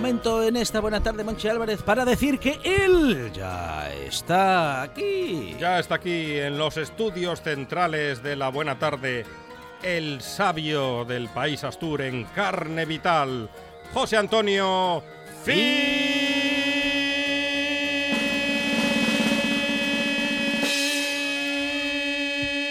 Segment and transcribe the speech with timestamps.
[0.00, 5.54] Momento en esta buena tarde, Monchi Álvarez, para decir que él ya está aquí.
[5.60, 9.26] Ya está aquí en los estudios centrales de la buena tarde,
[9.82, 13.50] el sabio del país Astur en carne vital,
[13.92, 15.02] José Antonio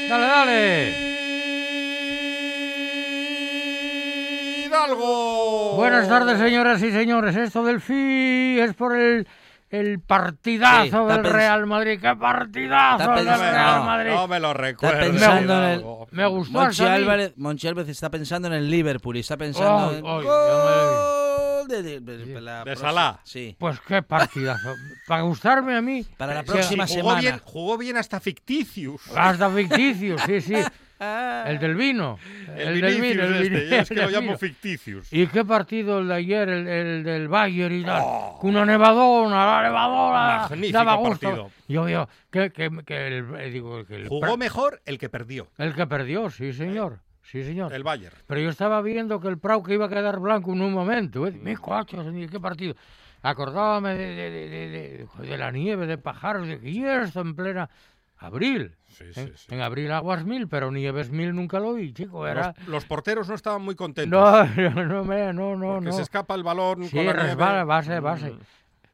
[0.10, 1.10] Dale, dale.
[4.66, 5.39] Hidalgo.
[5.80, 7.36] Buenas tardes, señoras y señores.
[7.36, 9.28] Esto del FI es por el,
[9.70, 12.00] el partidazo Sí, del Real Madrid.
[12.02, 14.12] ¡Qué partidazo del Real No, Madrid!
[14.12, 15.08] no me lo recuerdo.
[15.14, 16.08] Hidalgo.
[16.12, 16.84] Me gustó Monchi.
[16.84, 20.06] Álvarez, Monchi Álvarez está pensando en el Liverpool y está pensando en.
[20.06, 23.20] ay, gol de, de- de- de la De próxima- Salah.
[23.24, 23.56] Sí.
[23.60, 24.74] Pues qué partidazo.
[25.08, 26.06] Para gustarme a mí.
[26.18, 27.20] Para la que- próxima Jugó semana.
[27.22, 29.02] bien, jugó bien hasta ficticius.
[29.16, 30.56] Hasta ficticio, sí, sí.
[31.00, 32.20] El del vino.
[32.58, 34.38] El, del vino, el este, vino- yo es que lo del llamo vino.
[34.38, 35.14] ficticius.
[35.14, 38.02] ¿Y qué partido el de ayer, el, el del Bayern y tal?
[38.04, 38.38] Oh.
[38.42, 40.48] Con una nevadona, la nevadora.
[40.50, 41.28] Magnífico daba gusto.
[41.28, 41.52] partido.
[41.68, 45.48] Yo veo que, que, que el, eh, digo, que el, Jugó mejor el que perdió,
[45.58, 47.00] el que perdió, sí, señor.
[47.24, 47.72] Sí, señor.
[47.74, 48.16] el Bayern.
[48.26, 51.28] Pero yo estaba viendo que el Prau que iba a quedar blanco en un momento.
[51.28, 51.32] ¿eh?
[51.32, 51.96] Mi coche,
[52.30, 52.76] qué partido.
[53.22, 57.36] Acordábame de, de, de, de- de- de la nieve, de pájaros, de y esto en
[57.36, 57.70] plena
[58.20, 58.76] abril.
[58.90, 59.56] Sí, en, sí, sí.
[59.56, 62.28] en abril aguas mil, pero nieves mil nunca lo vi, chico.
[62.28, 62.54] Era...
[62.60, 64.20] Los, los porteros no estaban muy contentos.
[64.20, 65.94] No, no, no, me- no, no, porque no.
[65.94, 68.32] se escapa el balón Sí, con la resbala, base, base.
[68.32, 68.40] Mm.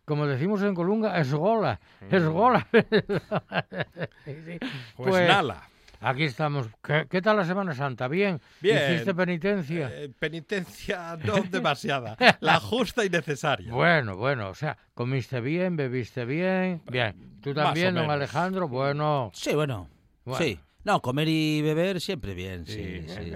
[0.06, 1.80] Como decimos en Colunga, es gola,
[2.12, 2.68] es gola.
[4.24, 4.60] Pues,
[4.96, 5.68] Pues, nada.
[6.06, 6.68] Aquí estamos.
[6.84, 8.08] ¿Qué, qué tal la Semana Santa?
[8.08, 8.40] ¿Bien?
[8.62, 8.94] Bien.
[8.94, 9.90] ¿Hiciste penitencia?
[9.92, 13.72] Eh, penitencia no demasiada, la justa y necesaria.
[13.72, 16.84] Bueno, bueno, o sea, comiste bien, bebiste bien.
[16.92, 17.40] Bien.
[17.42, 18.12] ¿Tú también, don.
[18.12, 18.68] Alejandro?
[18.68, 19.32] Bueno.
[19.34, 19.90] Sí, bueno.
[20.24, 20.46] Bueno.
[20.46, 20.60] Sí.
[20.84, 23.34] No, comer y beber siempre bien, sí, sí,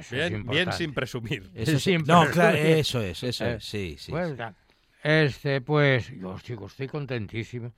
[0.00, 0.16] sí.
[0.44, 1.50] Bien, sin presumir.
[1.54, 1.78] Eso.
[1.88, 2.14] Siempre.
[2.14, 4.10] No, claro, eso es, eso Eh, es, sí, sí.
[4.10, 4.36] Pues, sí.
[4.38, 4.54] ya.
[5.02, 7.72] Este, pues, yo, chicos, estoy contentísimo.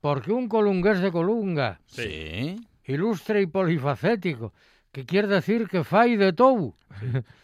[0.00, 2.67] Porque un colungués de Colunga, Sí.
[2.88, 4.52] Ilustre y polifacético,
[4.90, 6.74] que quiere decir que fai de todo.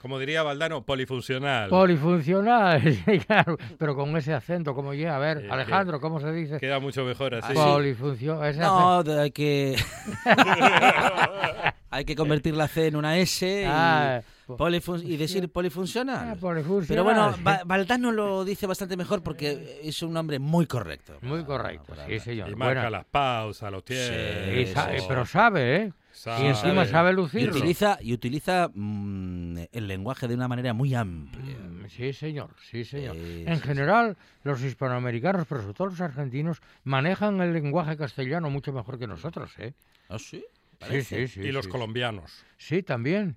[0.02, 1.68] Como diría Valdano, polifuncional.
[1.70, 6.32] Polifuncional, sí, claro, pero con ese acento, como ya, a ver, Eh, Alejandro, ¿cómo se
[6.32, 6.58] dice?
[6.58, 7.52] Queda mucho mejor así.
[7.52, 7.58] sí.
[7.62, 9.76] Polifunción, ese No, de- hay que.
[11.90, 16.36] hay que convertir la C en una S y, Ah, polifun- y decir Ah, polifuncional.
[16.38, 17.34] polifuncional, Pero bueno,
[17.66, 21.18] Valdano lo dice bastante mejor porque es un nombre muy correcto.
[21.22, 22.48] Muy para- correcto, para sí, señor.
[22.50, 24.56] Y marca Bueno, las pausas, los tiempos.
[24.56, 25.92] y sa- sí, pero sabe, ¿eh?
[26.12, 26.44] Sabe.
[26.44, 27.56] Y encima sabe Y lucirlo.
[27.56, 31.56] utiliza, y utiliza mm, el lenguaje de una manera muy amplia.
[31.56, 33.14] Mm, Sí, señor, sí, señor.
[33.16, 38.48] Sí, en sí, general, los hispanoamericanos, pero sobre todo los argentinos, manejan el lenguaje castellano
[38.48, 39.74] mucho mejor que nosotros, ¿eh?
[40.08, 40.44] ¿Ah, sí?
[40.88, 41.40] Sí, sí, sí.
[41.40, 41.70] y los sí.
[41.70, 42.44] colombianos.
[42.58, 43.36] Sí, también.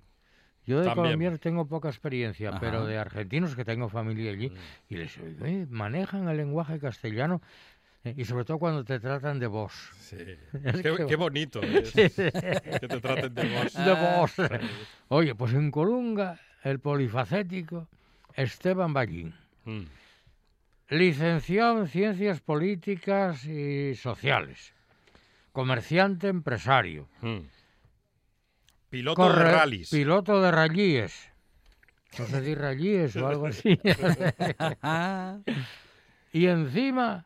[0.68, 1.04] Yo de También.
[1.06, 2.60] colombianos tengo poca experiencia, Ajá.
[2.60, 4.52] pero de argentinos que tengo familia allí,
[4.90, 7.40] y les oigo, "Eh, manejan el lenguaje castellano
[8.04, 9.72] Eh, Y sobre todo cuando te tratan de vos.
[9.98, 10.16] Sí.
[11.08, 13.74] Qué bonito es que te traten de vos.
[13.74, 14.50] De vos.
[15.08, 17.88] Oye, pues en Colunga, el polifacético
[18.34, 19.34] Esteban Ballín.
[19.64, 19.82] Mm.
[20.90, 24.72] Licenciado en Ciencias Políticas y Sociales.
[25.52, 27.08] Comerciante empresario.
[27.20, 27.38] Mm.
[28.90, 29.90] Piloto de rallies.
[29.90, 31.30] Piloto de rallíes.
[32.18, 33.78] No sé si rallíes o algo así.
[36.32, 37.24] Y encima,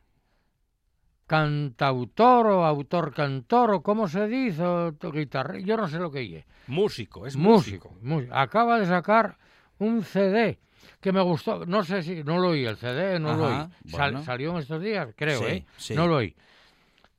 [1.26, 6.44] cantautor o autor-cantor, o cómo se dice, o guitarra, yo no sé lo que es.
[6.68, 8.34] Músico, es músico, músico.
[8.34, 9.36] Acaba de sacar
[9.78, 10.58] un CD
[11.00, 13.54] que me gustó, no sé si, no lo oí, el CD no lo oí.
[13.90, 14.24] Sal- bueno.
[14.24, 15.64] salió en estos días, creo, Sí, ¿eh?
[15.76, 15.94] sí.
[15.94, 16.34] No lo oí.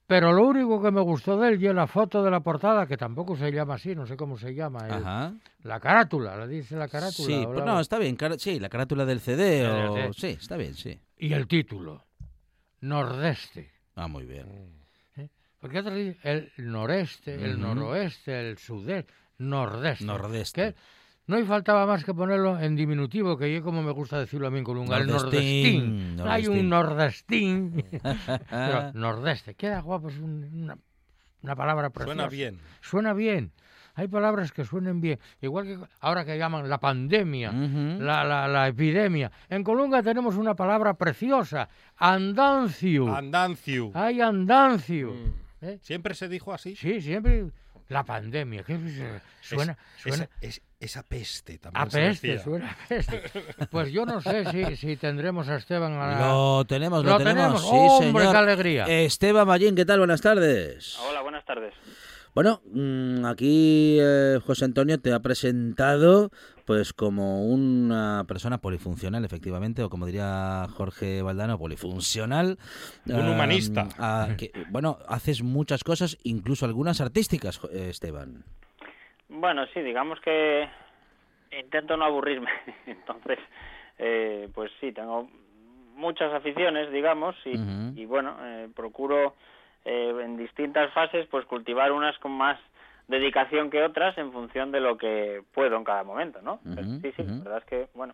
[0.05, 2.97] Pero lo único que me gustó de él y la foto de la portada, que
[2.97, 4.85] tampoco se llama así, no sé cómo se llama.
[4.87, 5.33] el- Ajá.
[5.63, 7.25] la carátula, le dice la carátula.
[7.27, 8.17] Sí, pues la- no, está bien.
[8.37, 9.65] Sí, la carátula del CD.
[9.67, 10.13] O...
[10.13, 10.99] Sí, está bien, sí.
[11.17, 12.03] Y el título,
[12.81, 13.71] Nordeste.
[13.95, 14.81] Ah, muy bien.
[15.59, 20.03] Porque otros dicen el noreste, el noroeste, el sudeste, nordeste.
[20.03, 20.73] Nordeste.
[20.73, 20.75] Que
[21.27, 24.49] no hay faltaba más que ponerlo en diminutivo, que yo como me gusta decirlo a
[24.51, 26.27] mí en Colunga, el Nordestín, nordestín.
[26.31, 27.85] Hay un nordestín.
[28.49, 30.77] Pero nordeste, queda guapo, es un- una,
[31.41, 32.13] una palabra preciosa.
[32.15, 32.59] Suena bien.
[32.81, 33.51] Suena bien.
[33.95, 35.19] Hay palabras que suenen bien.
[35.39, 39.31] Igual que ahora que llaman la pandemia, la, la, la epidemia.
[39.49, 43.13] En Colunga tenemos una palabra preciosa, andancio.
[43.15, 43.91] Andancio.
[43.93, 45.11] Hay andancio.
[45.13, 45.65] Mm.
[45.65, 45.79] ¿eh?
[45.83, 46.75] Siempre se dijo así.
[46.75, 47.45] Sí, siempre
[47.89, 48.63] la pandemia.
[48.63, 48.79] ¿qué es?
[49.41, 53.23] Suena, Es- suena esa, es- esa peste también a peste, suena a peste.
[53.71, 57.17] Pues yo no sé si, si tendremos a Esteban a la- Lo tenemos, lo, Lo
[57.17, 57.43] tenemos.
[57.45, 57.61] tenemos.
[57.61, 57.67] Sí,
[58.05, 58.31] ¡Hombre, señor.
[58.35, 58.85] qué alegría!
[58.87, 59.99] Esteban Ballín, ¿qué tal?
[59.99, 60.97] Buenas tardes.
[60.99, 61.73] Hola, buenas tardes.
[62.35, 66.29] Bueno, mm, aquí eh, José Antonio te ha presentado
[66.65, 72.57] pues como una persona polifuncional, efectivamente, o como diría Jorge Valdano, polifuncional.
[73.05, 73.87] Un humanista.
[74.37, 78.45] que, bueno, haces muchas cosas, incluso algunas artísticas, eh, Esteban.
[79.27, 80.67] Bueno, sí, digamos que
[81.59, 82.49] intento no aburrirme.
[82.85, 83.39] Entonces,
[83.97, 85.29] eh, pues sí, tengo
[85.95, 89.35] muchas aficiones, digamos, y, y bueno, eh, procuro
[89.85, 92.59] eh, en distintas fases pues cultivar unas con más
[93.07, 96.59] dedicación que otras en función de lo que puedo en cada momento, ¿no?
[96.63, 97.43] Pero Ujú, sí, sí, la ujú.
[97.43, 98.13] verdad es que, bueno,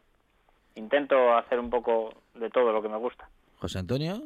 [0.75, 3.27] intento hacer un poco de todo lo que me gusta.
[3.57, 4.21] José Antonio,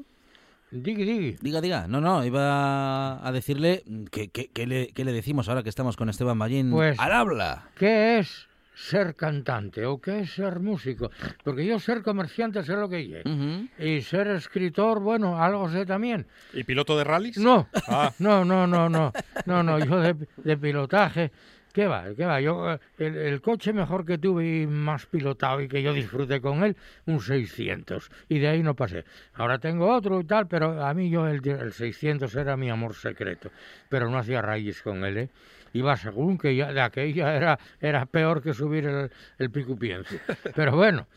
[0.71, 1.35] Digui, digui.
[1.41, 1.87] diga, diga.
[1.87, 5.95] No, no, iba a decirle que, que- que le, que le decimos ahora que estamos
[5.97, 7.67] con Esteban Ballín Pues- al habla.
[7.77, 11.11] ¿Qué es ser cantante o qué es ser músico?
[11.43, 13.25] Porque yo ser comerciante sé lo que es.
[13.25, 13.67] Ujú.
[13.79, 16.25] Y ser escritor, bueno, algo sé también.
[16.53, 17.37] ¿Y piloto de rallies?
[17.37, 18.11] No, Ah.
[18.19, 19.11] no, no, no, no,
[19.45, 21.31] no, no, yo de, de pilotaje,
[21.71, 22.05] ¿qué va?
[22.15, 22.39] ¿Qué va?
[22.41, 26.41] Yo, eh, el, el coche mejor que tuve y más pilotado y que yo disfruté
[26.41, 29.05] con él, un 600, y de ahí no pasé.
[29.35, 32.95] Ahora tengo otro y tal, pero a mí yo el, el 600 era mi amor
[32.95, 33.51] secreto,
[33.89, 35.29] pero no hacía raíz con él, ¿eh?
[35.73, 39.09] Iba según que ya de aquella era, era peor que subir el,
[39.39, 40.19] el picupiense.
[40.55, 41.07] Pero bueno,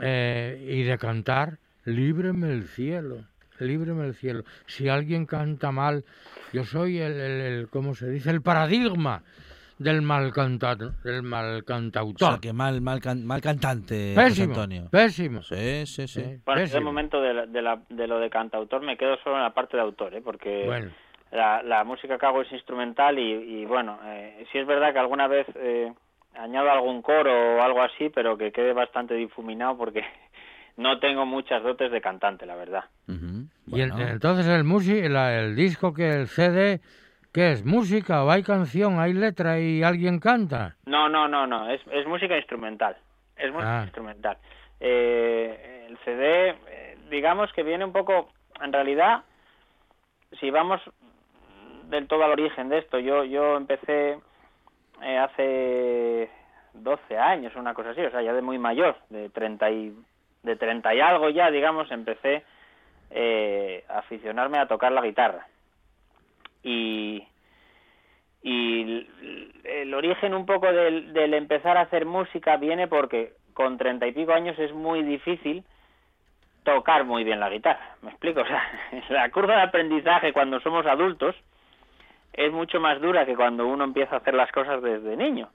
[0.00, 3.24] eh, y de cantar, líbreme el cielo,
[3.58, 4.44] líbreme el cielo.
[4.66, 6.04] Si alguien canta mal,
[6.52, 8.30] yo soy el, el, el- ¿cómo se dice?
[8.30, 9.22] El paradigma
[9.78, 12.28] del mal, cantado, del mal O cantautor.
[12.32, 14.88] sea, que mal, mal, can- mal cantante, José pésimo, Antonio.
[14.90, 15.42] pésimo.
[15.42, 16.22] Sí, sí, sí.
[16.44, 16.80] Bueno, pésimo.
[16.82, 19.76] momento de, la- de, la- de lo de cantautor me quedo solo en la parte
[19.76, 20.20] de autor, ¿eh?
[20.22, 20.64] Porque...
[20.66, 20.90] Bueno,
[21.32, 24.98] la, la música que hago es instrumental y, y bueno, eh, sí es verdad que
[24.98, 25.92] alguna vez eh,
[26.34, 30.04] añado algún coro o algo así, pero que quede bastante difuminado porque
[30.76, 32.84] no tengo muchas dotes de cantante, la verdad.
[33.66, 36.80] Y el- entonces el, musi- la- el disco que el CD,
[37.32, 37.64] ¿qué es?
[37.64, 40.76] ¿Música o hay canción, hay letra y alguien canta?
[40.86, 42.96] No, no, no, no, es, es música instrumental.
[43.36, 43.82] Es música Ah.
[43.84, 44.36] instrumental.
[44.80, 48.30] Eh, el CD, eh, digamos que viene un poco,
[48.62, 49.22] en realidad,
[50.40, 50.80] si vamos
[51.88, 54.18] del todo al origen de esto, yo, yo empecé
[55.02, 56.30] eh, hace
[56.74, 59.94] 12 años, una cosa así, o sea, ya de muy mayor, de 30 y,
[60.42, 62.44] de 30 y algo ya, digamos, empecé
[63.10, 65.46] eh, a aficionarme a tocar la guitarra.
[66.62, 67.26] Y,
[68.42, 69.06] y
[69.64, 74.32] el, origen un poco del empezar a hacer música viene porque con treinta y pico
[74.32, 75.64] años es muy difícil
[76.64, 77.96] tocar muy bien la guitarra.
[78.02, 78.40] ¿Me explico?
[78.42, 78.62] O sea,
[79.08, 81.34] la curva de aprendizaje cuando somos adultos
[82.38, 85.48] es mucho más dura que cuando uno empieza a hacer las cosas desde niño.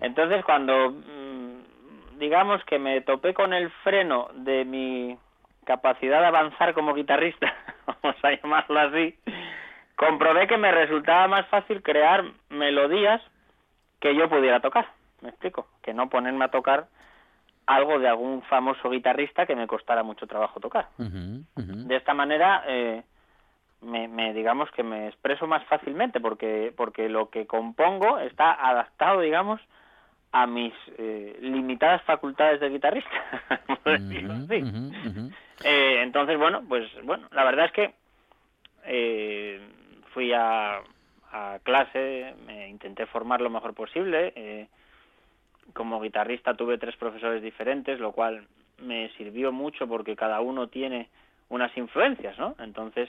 [0.00, 5.16] Entonces, cuando mm, digamos que me topé con el freno de mi
[5.64, 7.54] capacidad de avanzar como guitarrista,
[7.86, 9.16] vamos a llamarlo así,
[9.94, 13.22] comprobé que me resultaba más fácil crear melodías
[14.00, 14.88] que yo pudiera tocar.
[15.20, 15.68] ¿Me explico?
[15.82, 16.88] Que no ponerme a tocar
[17.66, 20.88] algo de algún famoso guitarrista que me costara mucho trabajo tocar.
[20.96, 23.04] De esta manera, eh,
[23.80, 29.20] me, me- digamos que me expreso más fácilmente porque porque lo que compongo está adaptado,
[29.20, 29.60] digamos,
[30.32, 33.10] a mis eh, limitadas facultades de guitarrista.
[33.84, 34.34] por decirlo.
[35.64, 37.94] Eh, entonces, bueno, pues bueno, la verdad es que
[38.84, 39.60] eh,
[40.12, 40.80] fui a,
[41.32, 44.32] a clase, me intenté formar lo mejor posible.
[44.36, 44.68] eh,
[45.74, 48.46] como guitarrista tuve tres profesores diferentes, lo cual
[48.78, 51.08] me sirvió mucho porque cada uno tiene
[51.48, 52.54] unas influencias, ¿no?
[52.58, 53.08] Entonces,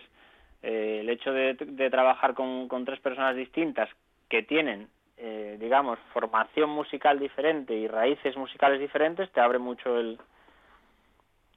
[0.61, 3.89] eh, el hecho de, de trabajar con, con tres personas distintas
[4.27, 4.87] que tienen,
[5.17, 10.19] eh, digamos, formación musical diferente y raíces musicales diferentes, te abre mucho el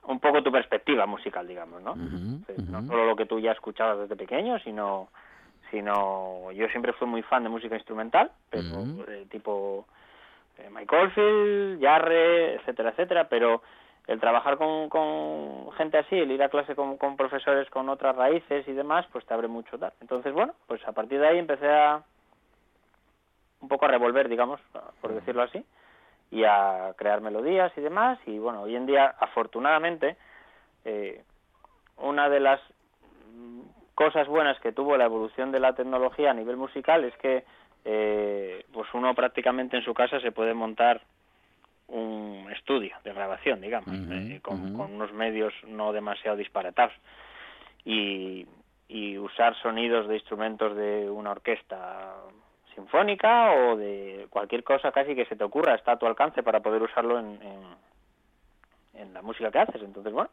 [0.04, 1.94] un poco tu perspectiva musical, digamos, ¿no?
[1.94, 5.08] No solo lo que tú ya escuchabas desde pequeño, sino,
[5.70, 9.86] sino yo siempre fui muy fan de música instrumental, pero eh, tipo
[10.58, 13.62] eh, Mike Oldfield, Jarre, etcétera, etcétera, pero
[14.06, 18.16] el trabajar con, con gente así, el ir a clase con, con profesores con otras
[18.16, 19.92] raíces y demás, pues te abre mucho tal.
[20.00, 22.02] Entonces, bueno, pues a partir de ahí empecé a
[23.60, 24.60] un poco a revolver, digamos,
[25.00, 25.64] por decirlo así,
[26.32, 28.18] y a crear melodías y demás.
[28.26, 30.16] Y bueno, hoy en día, afortunadamente,
[30.84, 31.22] eh,
[31.98, 32.60] una de las
[33.94, 37.44] cosas buenas que tuvo la evolución de la tecnología a nivel musical es que
[37.84, 41.02] eh, pues uno prácticamente en su casa se puede montar
[41.92, 46.94] un estudio de grabación, digamos, eh, con, con unos medios no demasiado disparatados
[47.84, 48.46] y,
[48.88, 52.14] y usar sonidos de instrumentos de una orquesta
[52.74, 56.60] sinfónica o de cualquier cosa casi que se te ocurra está a tu alcance para
[56.60, 57.60] poder usarlo en, en,
[58.94, 59.82] en la música que haces.
[59.82, 60.30] Entonces, bueno,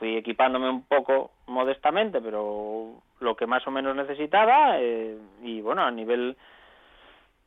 [0.00, 5.82] fui equipándome un poco modestamente, pero lo que más o menos necesitaba eh, y bueno,
[5.82, 6.36] a nivel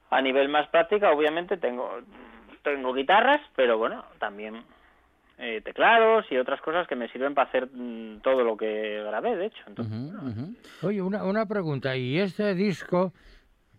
[0.10, 2.00] a nivel más práctica, obviamente tengo
[2.66, 4.64] tengo guitarras, pero bueno, también
[5.38, 9.36] eh, teclados y otras cosas que me sirven para hacer mm, todo lo que grabé,
[9.38, 9.64] de hecho.
[9.68, 10.48] Entonces, bueno.
[10.82, 11.96] Oye, una, una pregunta.
[11.96, 13.14] ¿Y este disco,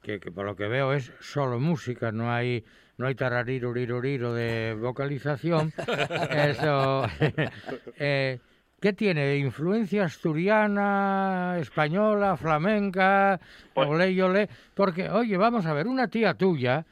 [0.03, 2.65] que, que por lo que veo es solo música, no hay
[2.99, 5.71] no hay tarariruriruriro de vocalización,
[6.31, 7.05] eso,
[7.99, 8.39] eh,
[8.81, 9.37] ¿qué tiene?
[9.37, 13.39] ¿Influencia asturiana, española, flamenca,
[13.75, 14.49] Pues- olé y olé?
[14.75, 16.87] Porque, oye, vamos a ver, una tía tuya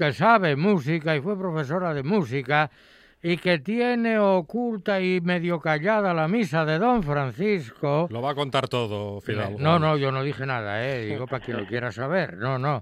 [0.00, 2.70] que sabe música y fue profesora de música
[3.22, 8.34] y que tiene oculta y medio callada la misa de Don Francisco, Lo va a
[8.34, 9.58] contar todo, Fidalgo.
[9.60, 11.04] no, no, yo no dije nada, ¿eh?
[11.04, 12.38] Digo para quien lo quiera saber.
[12.38, 12.80] No, no.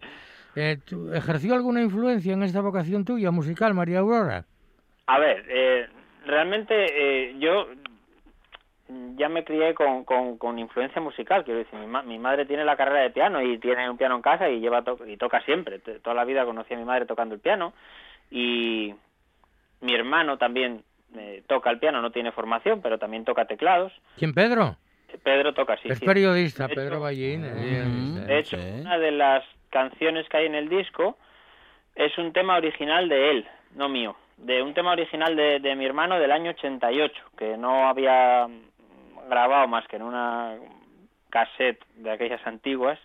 [0.55, 4.45] Eh, ¿tú- ¿Ejerció alguna influencia en esta vocación tuya musical, María Aurora?
[5.09, 5.87] A ver, eh,
[6.25, 7.67] realmente eh, yo
[9.17, 12.65] ya me crié con, con, con influencia musical, quiero decir, mi, ma- mi madre tiene
[12.65, 15.41] la carrera de piano y tiene un piano en casa y lleva to- y toca
[15.43, 17.75] siempre, T- toda la vida conocí a mi madre tocando el piano
[18.31, 18.95] y
[19.81, 20.83] mi hermano también
[21.17, 23.93] eh, toca el piano, no tiene formación, pero también toca teclados.
[24.19, 24.77] ¿Quién, Pedro?
[25.23, 25.89] Pedro toca sí.
[25.89, 26.05] es sí.
[26.07, 27.45] periodista, De hecho- Pedro Ballín.
[27.45, 28.81] eh, eh, De hecho, Sí.
[28.81, 31.17] una de las canciones que hay en el disco
[31.95, 35.85] es un tema original de él, no mío, de un tema original de, de mi
[35.87, 38.47] hermano del año 88, que no había
[39.29, 40.57] grabado más que en una
[41.31, 42.99] cassette de aquellas antiguas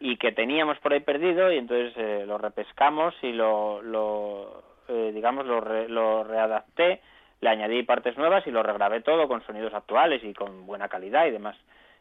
[0.00, 5.10] y que teníamos por ahí perdido y entonces eh, lo repescamos y lo, lo eh,
[5.14, 7.00] digamos lo, re- lo readapté
[7.40, 11.26] le añadí partes nuevas y lo regrabé todo con sonidos actuales y con buena calidad
[11.26, 11.56] y demás.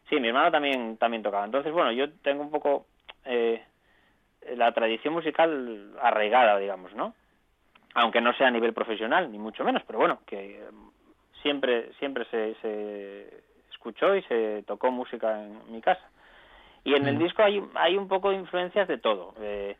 [0.09, 1.45] Sí mi hermano también también tocaba.
[1.45, 2.87] Entonces bueno yo tengo un poco
[3.25, 3.63] eh,
[4.55, 7.13] la tradición musical arraigada digamos no
[7.93, 10.59] aunque no sea a nivel profesional ni mucho menos pero bueno que
[11.47, 16.03] siempre siempre se, se escuchó y se tocó música en mi casa
[16.83, 19.33] y en el disco hay, hay un poco de influencias de todo.
[19.41, 19.75] Eh,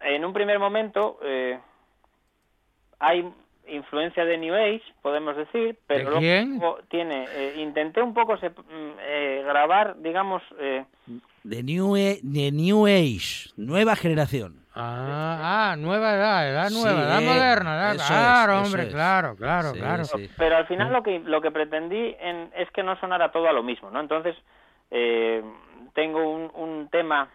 [0.00, 1.58] en un primer momento eh,
[2.98, 3.30] hay
[3.68, 6.88] influencia de New Age, podemos decir, pero ¿De luego quién?
[6.88, 10.84] tiene, eh, intenté un poco se- mm, eh, grabar, digamos, eh,
[11.44, 14.64] De New, E- de New Age, nueva generación.
[14.80, 18.88] Ah, ah, nueva edad, edad nueva, Sí, edad moderna, edad- eso es, claro, hombre, es.
[18.94, 20.04] claro, claro, Sí, claro.
[20.04, 20.30] sí.
[20.38, 23.52] pero al final lo que lo que pretendí en- es que no sonara todo a
[23.52, 23.98] lo mismo, ¿no?
[24.00, 24.36] Entonces
[24.90, 25.42] eh,
[25.94, 27.28] tengo un, un tema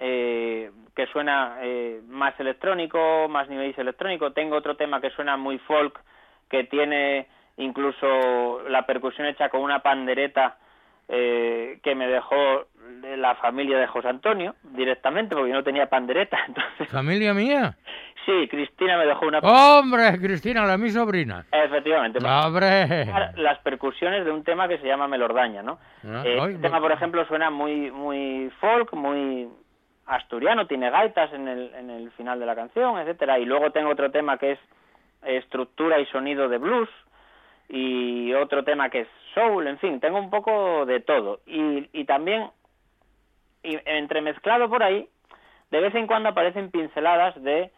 [0.00, 4.32] eh, que suena eh, más electrónico, más nivel electrónico.
[4.32, 6.00] Tengo otro tema que suena muy folk,
[6.48, 7.28] que tiene
[7.58, 10.56] incluso la percusión hecha con una pandereta
[11.08, 12.66] eh, que me dejó
[13.00, 16.38] de la familia de José Antonio directamente, porque yo no tenía pandereta.
[16.48, 17.76] Entonces, ¿Familia mía?
[18.26, 19.38] sí, Cristina me dejó una.
[19.40, 21.44] ¡Hombre, Cristina, la mi sobrina!
[21.50, 22.18] Efectivamente.
[22.24, 23.06] ¡Hombre!
[23.36, 25.78] las percusiones de un tema que se llama Melordaña, ¿no?
[26.04, 29.48] Ah, Eh, este tema, por ejemplo, suena muy muy folk, muy
[30.06, 33.38] asturiano, tiene gaitas en el, en el final de la canción, etcétera.
[33.38, 34.58] Y luego tengo otro tema que es
[35.22, 36.88] estructura y sonido de blues
[37.68, 41.40] y otro tema que es soul, en fin, tengo un poco de todo.
[41.46, 42.48] Y, y también,
[43.62, 45.08] y entremezclado por ahí,
[45.70, 47.70] de vez en cuando aparecen pinceladas de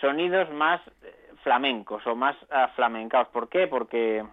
[0.00, 2.36] sonidos más eh, flamencos o más
[2.74, 3.28] flamencaos.
[3.28, 3.66] ¿Por qué?
[3.66, 4.24] Porque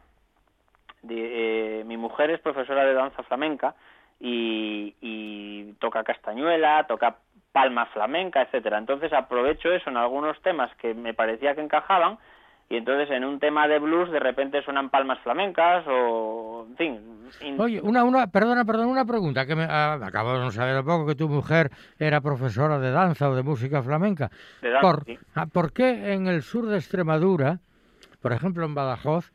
[1.10, 3.76] eh, mi mujer es profesora de danza flamenca
[4.20, 7.18] y, y toca castañuela, toca
[7.52, 8.78] palma flamenca, etcétera.
[8.78, 12.18] Entonces aprovecho eso en algunos temas que me parecía que encajaban
[12.70, 17.60] y entonces en un tema de blues de repente suenan palmas flamencas o en fin.
[17.60, 21.06] Oye, una, una, perdona, perdona, una pregunta que me ah, acabo de saber un poco
[21.06, 24.30] que tu mujer era profesora de danza o de música flamenca.
[24.62, 25.20] De danza, ¿Por, sí.
[25.36, 27.60] ah, ¿Por qué en el sur de Extremadura,
[28.22, 29.32] por ejemplo en Badajoz,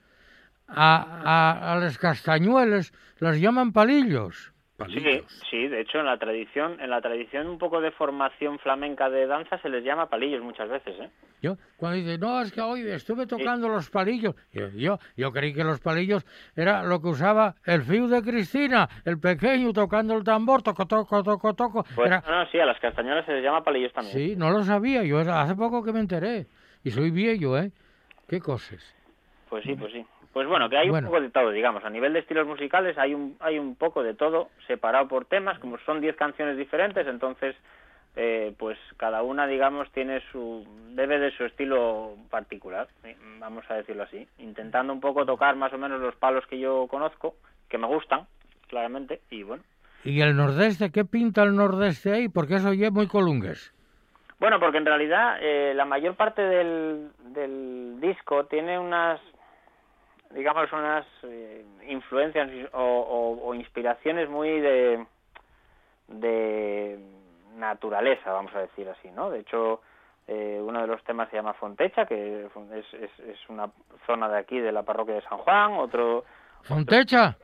[0.69, 4.53] a, a, a las castañuelas las llaman palillos?
[4.89, 9.11] Sí, sí, de hecho en la tradición, en la tradición un poco de formación flamenca
[9.11, 11.11] de danza se les llama palillos muchas veces, ¿eh?
[11.43, 15.55] Yo, cuando dice, no, es que hoy estuve tocando los palillos, yo, yo, yo creí
[15.55, 20.23] que los palillos era lo que usaba el fiu de Cristina, el pequeño tocando el
[20.23, 21.83] tambor, toco, toco, toco, toco.
[21.95, 24.15] Pues Era- no, sí, a las castañuelas se les llama palillos también.
[24.15, 26.47] Sí, no lo sabía, yo hace poco que me enteré.
[26.85, 27.73] Y soy viejo, ¿eh?
[28.29, 28.95] Qué cosas.
[29.49, 30.05] Pues sí, pues sí.
[30.33, 31.09] Pues bueno, que hay Bueno.
[31.09, 31.85] un poco de todo, digamos.
[31.85, 35.59] A nivel de estilos musicales hay un, hay un poco de todo separado por temas,
[35.59, 37.57] como son 10 canciones diferentes, entonces
[38.17, 43.75] eh, pues cada una, digamos, tiene su debe de su estilo particular, eh, vamos a
[43.75, 47.35] decirlo así, intentando un poco tocar más o menos los palos que yo conozco,
[47.69, 48.27] que me gustan,
[48.69, 49.63] claramente, y bueno.
[50.05, 50.91] ¿Y el nordeste?
[50.91, 52.29] ¿Qué pinta el nordeste ahí?
[52.29, 53.73] Porque eso ya es muy colungues.
[54.39, 59.21] Bueno, porque en realidad eh, la mayor parte del, del disco tiene unas,
[60.31, 65.07] digamos, unas eh, influencias o, inspiraciones muy de,
[66.09, 66.99] de
[67.57, 69.31] naturaleza, vamos a decir así, ¿no?
[69.31, 69.81] De hecho,
[70.29, 73.71] eh, uno de los temas se llama Fontecha, que es, es, es una
[74.07, 76.25] zona de aquí, de la parroquia de San Juan, otro...
[76.63, 77.37] Fontecha.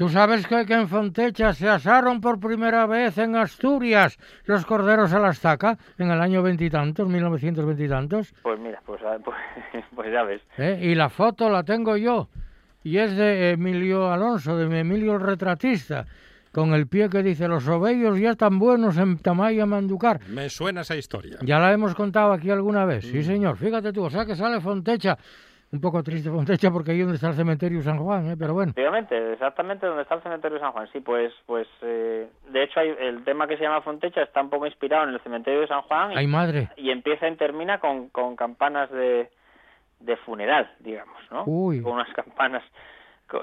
[0.00, 5.12] ¿Tú sabes que, que en Fontecha se asaron por primera vez en Asturias los corderos
[5.12, 8.34] a la estaca en el año veintitantos, 1920 y tantos?
[8.42, 9.36] Pues mira, pues, ah, pues,
[9.94, 10.40] pues ya ves.
[10.56, 10.80] ¿eh?
[10.80, 12.30] Y la foto la tengo yo.
[12.82, 16.06] Y es de Emilio Alonso, de Emilio el retratista,
[16.50, 20.18] con el pie que dice, los ovellos ya están buenos en Tamaya Manducar.
[20.30, 21.36] Me suena esa historia.
[21.42, 23.58] Ya la hemos contado aquí alguna vez, sí señor.
[23.58, 25.18] Fíjate tú, o sea que sale Fontecha.
[25.72, 28.36] Un poco triste Fontecha porque ahí donde está el cementerio San Juan, ¿eh?
[28.38, 28.70] pero bueno.
[28.70, 30.88] Efectivamente, exactamente donde está el cementerio San Juan.
[30.92, 34.50] Sí, pues, pues eh, de hecho hay, el tema que se llama Fontecha está un
[34.50, 36.68] poco inspirado en el cementerio de San Juan y, Ay madre.
[36.76, 39.30] y empieza y termina con, con campanas de,
[40.00, 41.44] de funeral, digamos, ¿no?
[41.46, 41.80] Uy.
[41.82, 42.62] Con unas campanas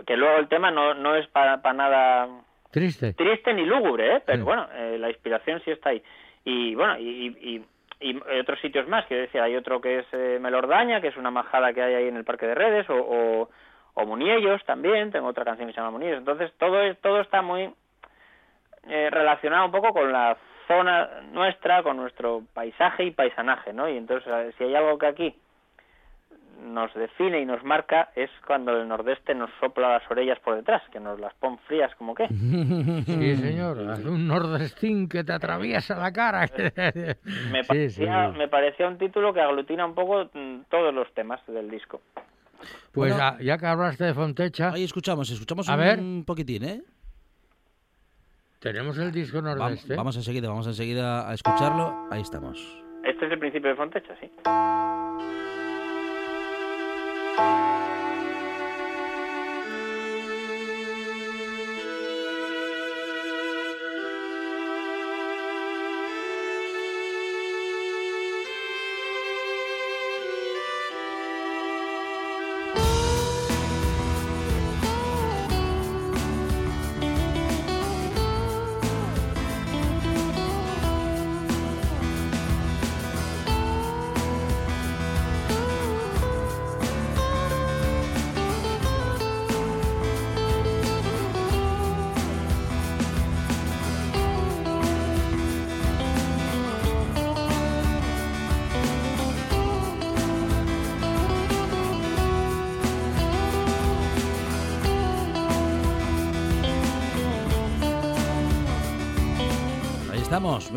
[0.05, 2.27] que luego el tema no, no es para, para nada
[2.71, 3.13] Triste.
[3.13, 4.23] triste ni lúgubre, ¿eh?
[4.25, 4.43] pero Sí.
[4.43, 6.03] bueno, eh, la inspiración sí está ahí.
[6.43, 7.65] Y bueno, y, y, y-
[7.99, 11.31] y otros sitios más, quiero decir, hay otro que es eh, Melordaña, que es una
[11.31, 13.49] majada que hay ahí en el Parque de Redes, o, o,
[13.95, 16.19] o Muniellos también, tengo otra canción que se llama Muniellos.
[16.19, 17.73] Entonces todo, es, todo está muy
[18.87, 23.89] eh, relacionado un poco con la zona nuestra, con nuestro paisaje y paisanaje, ¿no?
[23.89, 25.35] Y entonces, eh, si hay algo que aquí
[26.61, 30.81] nos define y nos marca es cuando el nordeste nos sopla las orejas por detrás,
[30.91, 32.27] que nos las pon frías como que.
[33.05, 33.77] Sí, señor.
[33.77, 36.47] Un nordestín que te atraviesa la cara.
[37.51, 38.37] Me parecía, sí.
[38.37, 42.01] me parecía un título que aglutina un poco mm, todos los temas del disco.
[42.91, 43.37] Pues Bueno.
[43.39, 45.99] ya que hablaste de Fontecha, Ahí escuchamos, escuchamos A un ver.
[46.25, 46.81] poquitín, ¿eh?
[48.59, 49.95] tenemos el disco Va- nordeste.
[49.95, 52.07] vamos enseguida, vamos enseguida a escucharlo.
[52.11, 52.57] Ahí estamos.
[53.03, 54.31] Este es el principio de Fontecha, sí.
[57.37, 57.76] Ahí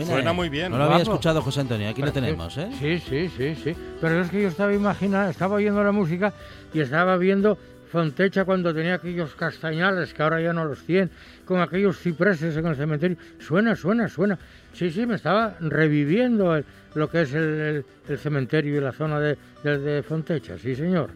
[0.05, 0.15] mira.
[0.17, 0.71] Suena muy bien.
[0.73, 1.89] No lo había escuchado José Antonio.
[1.89, 2.69] Aquí lo tenemos, ¿eh?
[2.79, 3.77] Sí, sí, sí, sí.
[4.01, 6.33] Pero es que yo estaba imaginando, estaba oyendo la música
[6.73, 7.57] y estaba viendo
[7.91, 11.11] Fontecha cuando tenía aquellos castañales que ahora ya no los tiene,
[11.45, 13.17] con aquellos cipreses en el cementerio.
[13.41, 14.39] Suena, suena, suena.
[14.73, 18.93] Sí, sí, me estaba reviviendo el- lo que es el, el- el cementerio y la
[18.93, 21.11] zona de, de- de Fontecha, sí, señor.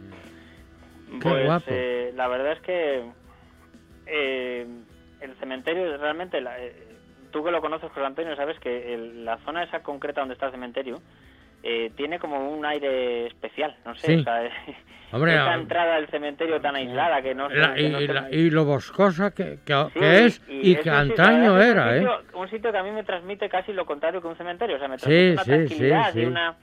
[1.13, 1.67] Qué Pues guapo.
[1.69, 3.05] eh, la verdad es que
[4.07, 4.67] eh,
[5.21, 6.75] el cementerio realmente, la- eh,
[7.35, 10.47] tú que lo conoces, José Antonio, sabes que el- la zona esa concreta donde está
[10.47, 11.03] el cementerio
[11.65, 14.21] eh, tiene como un aire especial, no sé, Sí.
[14.21, 14.49] o sea,
[15.13, 18.07] Hombre, esa ah, entrada del cementerio tan aislada que no, se- La- que no y,
[18.07, 21.67] se- la- y lo boscosa que, que- Sí, que es y, es que antaño la
[21.67, 22.01] era, ¿eh?
[22.01, 24.77] un sitio, un sitio que a mí me transmite casi lo contrario que un cementerio,
[24.77, 26.57] o sea, me Sí, transmite una sí, tranquilidad sí, y una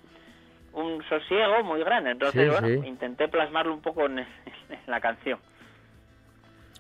[0.74, 2.12] un sosiego muy grande.
[2.12, 2.88] Entonces, Sí, bueno, sí.
[2.88, 4.28] intenté plasmarlo un poco en, en
[4.88, 5.38] la canción.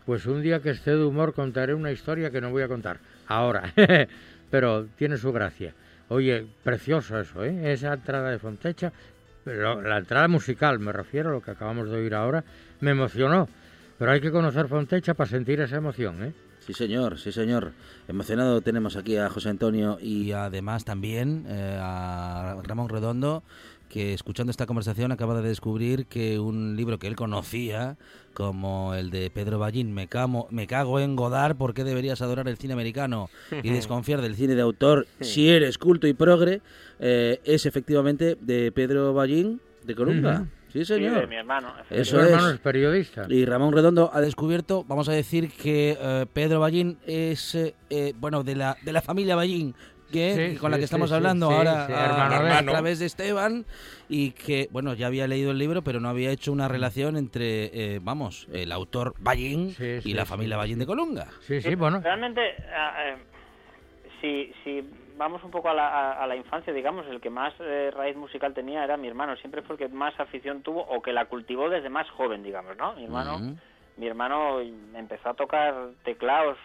[0.05, 2.97] Pues un día que esté de humor contaré una historia que no voy a contar
[3.35, 3.73] ahora,
[4.49, 5.73] pero tiene su gracia.
[6.09, 7.71] Oye, precioso eso, ¿eh?
[7.71, 8.91] Esa entrada de Fontecha,
[9.45, 12.43] la entrada musical, me refiero a lo que acabamos de oír ahora,
[12.81, 13.47] me emocionó.
[13.97, 16.33] Pero hay que conocer Fontecha para sentir esa emoción, ¿eh?
[16.59, 17.71] Sí, señor, sí, señor.
[18.07, 23.43] Emocionado tenemos aquí a José Antonio Y además también eh, a Ramón Redondo,
[23.91, 27.97] que escuchando esta conversación acaba de descubrir que un libro que él conocía,
[28.33, 32.47] como el de Pedro Ballín, Me, camo- me cago en Godard, ¿por qué deberías adorar
[32.47, 33.29] el cine americano
[33.63, 34.55] y desconfiar del cine?
[34.55, 36.61] de autor, si eres culto y progre,
[36.99, 40.35] eh, es efectivamente de Pedro Ballín de Colunga.
[40.41, 40.45] Ujú.
[40.71, 41.27] Sí, Sí, de señor.
[41.27, 41.73] mi hermano.
[41.89, 42.53] Eso hermano es.
[42.53, 43.25] es periodista.
[43.27, 47.73] Y Ramón Redondo Ha descubierto, vamos a decir que eh, Pedro Ballín es, eh,
[48.17, 49.75] bueno, de la, de la familia Ballín,
[50.11, 52.53] que, Sí, con la sí, que estamos sí, sí, hablando sí, ahora sí, a, hermano
[52.53, 53.65] a través de Esteban
[54.09, 57.95] y que, bueno, ya había leído el libro, pero no había hecho una relación entre,
[57.95, 60.59] eh, vamos, el autor Ballín Sí, y sí, la sí, familia sí.
[60.59, 61.27] Ballín de Colunga.
[61.41, 62.01] Sí, sí, bueno.
[62.01, 62.41] Realmente,
[62.75, 63.17] ah, eh,
[64.21, 67.53] si, si vamos un poco a la, a- a la infancia, digamos, el que más
[67.59, 69.35] eh, raíz musical tenía era mi hermano.
[69.37, 72.75] Siempre fue el que más afición tuvo o que la cultivó desde más joven, digamos,
[72.77, 72.93] ¿no?
[72.95, 73.55] Mi hermano, Ujú.
[73.97, 74.59] mi hermano
[74.95, 76.57] empezó a tocar teclados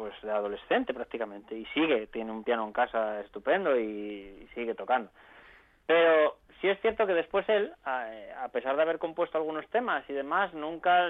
[0.00, 5.10] pues de adolescente prácticamente y sigue, tiene un piano en casa estupendo y, sigue tocando.
[5.86, 10.14] Pero sí es cierto que después él, a, pesar de haber compuesto algunos temas y
[10.14, 11.06] demás, nunca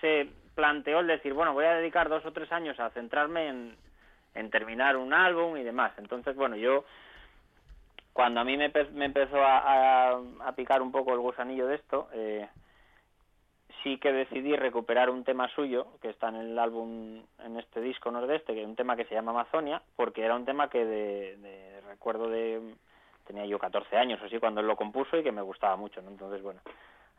[0.00, 3.76] se planteó el decir, bueno, voy a dedicar dos o tres años a centrarme en,
[4.34, 5.92] en terminar un álbum y demás.
[5.98, 6.86] Entonces, bueno, yo
[8.14, 9.58] cuando a mí me, me empezó a,
[10.12, 12.48] a- a picar un poco el gusanillo de esto, eh,
[13.82, 18.10] sí que decidí recuperar un tema suyo que está en el álbum, en este disco
[18.10, 21.36] nordeste, que es un tema que se llama Amazonia, porque era un tema que de,
[21.36, 22.60] de recuerdo de
[23.26, 26.00] tenía yo 14 años o así cuando él lo compuso y que me gustaba mucho,
[26.00, 26.08] ¿no?
[26.08, 26.60] Entonces, bueno,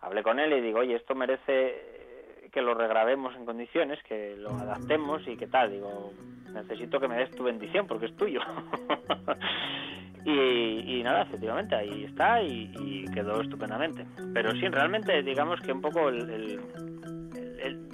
[0.02, 2.19] hablé con él y digo, oye, esto merece
[2.52, 5.72] que lo regrabemos en condiciones, que lo adaptemos y qué tal.
[5.72, 6.12] Digo,
[6.54, 8.40] necesito que me des tu bendición porque es tuyo.
[10.26, 14.06] y, y nada, efectivamente, ahí está y, y quedó estupendamente.
[14.34, 16.60] Pero sí, realmente, digamos que un poco el, el-
[17.36, 17.90] el- el-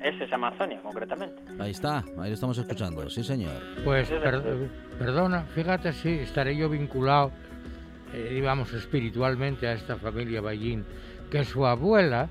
[0.00, 1.36] es esa Amazonia, concretamente.
[1.60, 3.52] Ahí está, ahí lo estamos escuchando, sí señor.
[3.84, 4.70] Pues Sí, per- sí.
[4.98, 7.32] perdona, fíjate si estaré yo vinculado,
[8.14, 10.84] eh, digamos, espiritualmente a esta familia Ballín,
[11.30, 12.30] que su abuela,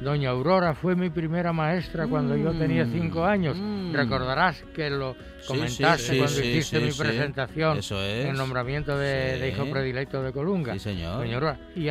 [0.00, 3.56] doña Aurora, fue mi primera maestra cuando yo tenía cinco años.
[3.58, 3.92] mm.
[3.94, 8.26] Recordarás que lo comentaste sí, cuando sí, hiciste mi presentación Eso es.
[8.26, 10.72] el nombramiento de, de hijo predilecto de Colunga.
[10.74, 11.18] Sí, señor.
[11.18, 11.58] Doña Aurora.
[11.74, 11.88] Y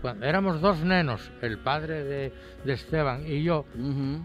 [0.00, 2.32] cuando éramos dos nenos, el padre de,
[2.64, 3.64] de Esteban y yo,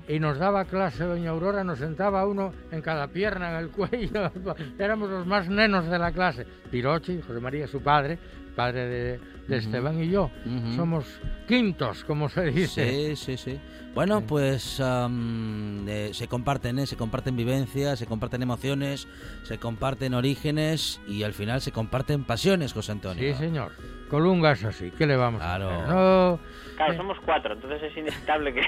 [0.09, 4.29] y nos daba clase doña Aurora, nos sentaba uno en cada pierna, en el cuello,
[4.77, 6.45] éramos los más nenos de la clase.
[6.69, 8.19] Pirochi, José María, su padre,
[8.55, 10.29] padre de, de Esteban y yo,
[10.75, 11.05] somos
[11.47, 13.15] quintos, como se dice.
[13.15, 13.59] Sí, sí, sí.
[13.95, 16.85] Bueno, pues eh, se comparten, ¿eh?
[16.85, 19.07] se comparten vivencias, se comparten emociones,
[19.43, 23.33] se comparten orígenes y al final se comparten pasiones, José Antonio.
[23.33, 23.71] Sí, señor.
[24.09, 25.69] Colunga es así, ¿qué le vamos Claro.
[25.69, 25.89] a hacer?
[25.89, 26.39] No,
[26.77, 28.61] Claro, somos cuatro, entonces es inevitable que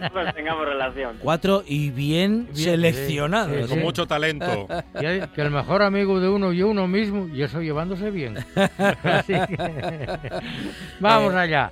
[0.00, 1.16] nosotros tengamos relación.
[1.20, 3.54] Cuatro y bien, Bien, seleccionados.
[3.62, 3.84] sí, Con sí.
[3.84, 4.68] mucho talento.
[5.00, 8.36] que el mejor amigo de uno y uno mismo, y eso llevándose bien.
[9.04, 10.18] Así que-
[11.00, 11.70] Vamos Eh, allá.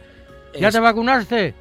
[0.59, 1.55] ¿Ya es- te vacunaste?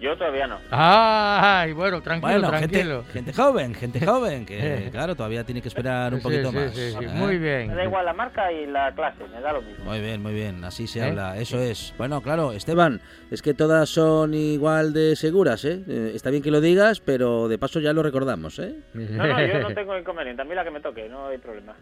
[0.00, 0.58] Yo todavía no.
[0.70, 2.98] Ay, bueno, tranquilo, Bueno, tranquilo.
[3.02, 6.56] gente, gente joven, gente joven, que claro, todavía tiene que esperar un Sí, poquito sí,
[6.56, 6.72] más.
[6.72, 7.08] sí, sí, ¿eh?
[7.08, 7.66] Muy bien.
[7.66, 9.84] Me da igual la marca y la clase, me da lo mismo.
[9.86, 11.02] Muy bien, muy bien, así se ¿Eh?
[11.02, 11.92] habla, eso es.
[11.98, 13.00] Bueno, claro, este Esteban,
[13.32, 15.82] es que todas son igual de seguras, ¿eh?
[15.88, 18.76] Eh, Está bien que lo digas, pero de paso ya lo recordamos, ¿eh?
[18.94, 20.42] No, no, yo no tengo inconveniente.
[20.42, 21.74] A mí la que me toque, no hay problema.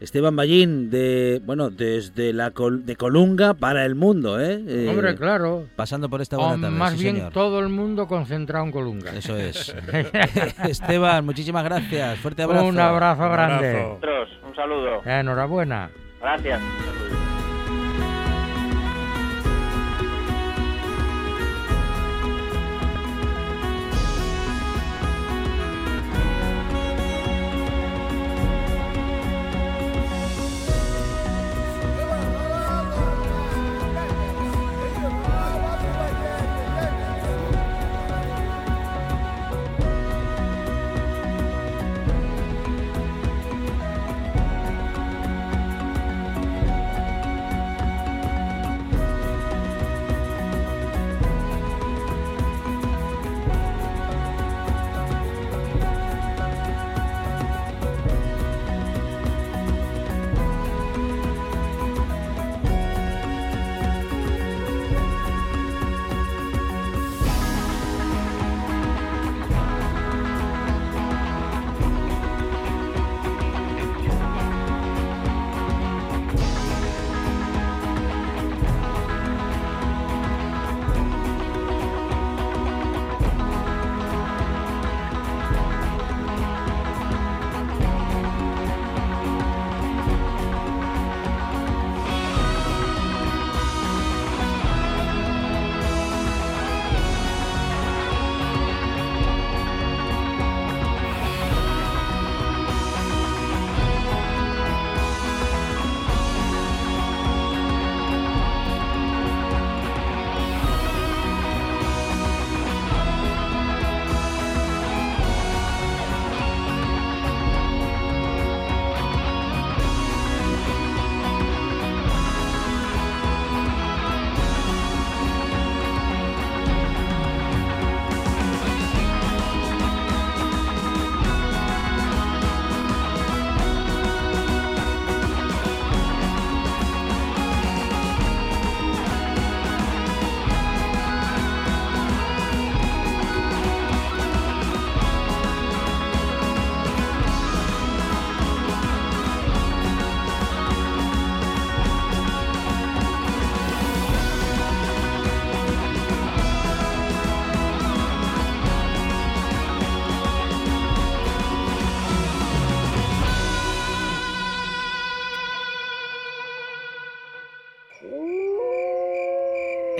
[0.00, 4.62] Esteban Ballín, de, bueno, desde la col- de Colunga para el mundo, ¿eh?
[4.66, 5.66] Eh, Hombre, claro.
[5.76, 6.76] pasando por esta O buena tarde.
[6.78, 7.32] más sí, bien señor.
[7.32, 9.12] todo el mundo concentrado en Colunga.
[9.14, 9.74] Eso es.
[10.68, 12.18] Esteban, muchísimas gracias.
[12.20, 12.66] Fuerte abrazo.
[12.66, 13.68] Un abrazo Un grande.
[13.70, 13.92] abrazo.
[13.94, 15.02] Otros, un saludo.
[15.04, 15.90] Enhorabuena.
[16.20, 16.60] Gracias.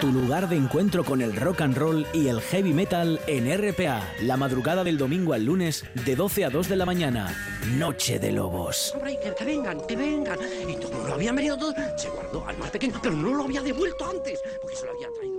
[0.00, 4.00] Tu lugar de encuentro con el rock and roll y el heavy metal en RPA,
[4.22, 7.34] la madrugada del domingo al lunes de 12 a 2 de la mañana.
[7.76, 8.94] Noche de Lobos.
[9.36, 10.38] Que, vengan, que vengan.
[10.68, 13.60] Y como lo habían venido todos, se guardó al más pequeño, pero no lo había
[13.60, 15.38] devuelto antes, porque se lo habían traído.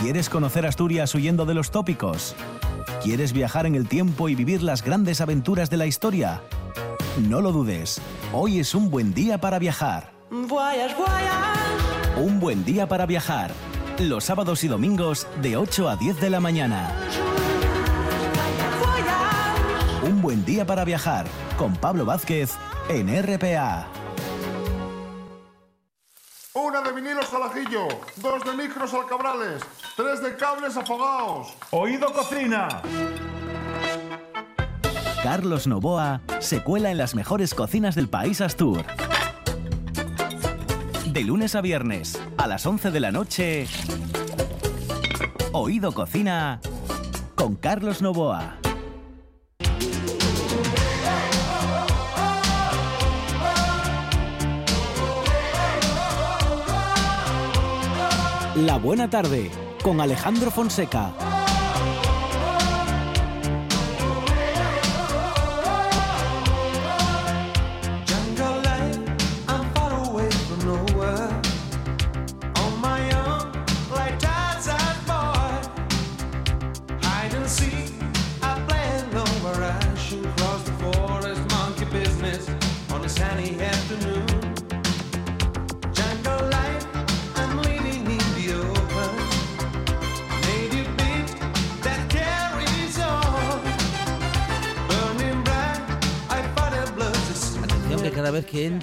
[0.00, 2.34] ¿Quieres conocer Asturias huyendo de los tópicos?
[3.04, 6.40] ¿Quieres viajar en el tiempo y vivir las grandes aventuras de la historia?
[7.28, 8.00] No lo dudes,
[8.32, 10.12] hoy es un buen día para viajar.
[12.20, 13.50] Un buen día para viajar.
[13.98, 16.92] Los sábados y domingos de 8 a 10 de la mañana.
[20.02, 21.24] Un buen día para viajar
[21.56, 22.50] con Pablo Vázquez
[22.90, 23.88] en RPA.
[26.52, 29.62] Una de vinilos al ajillo, dos de micros al cabrales,
[29.96, 31.54] tres de cables afogados.
[31.70, 32.82] Oído cocina.
[35.22, 38.84] Carlos Novoa se cuela en las mejores cocinas del país Astur.
[41.12, 43.66] De lunes a viernes, a las 11 de la noche,
[45.50, 46.60] Oído Cocina
[47.34, 48.58] con Carlos Novoa.
[58.54, 59.50] La Buena Tarde
[59.82, 61.29] con Alejandro Fonseca.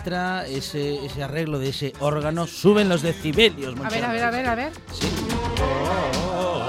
[0.08, 3.76] Entra ese, ese arreglo de ese órgano suben los decibelios.
[3.84, 4.72] A ver, a ver, a ver, a ver.
[6.40, 6.64] Oh,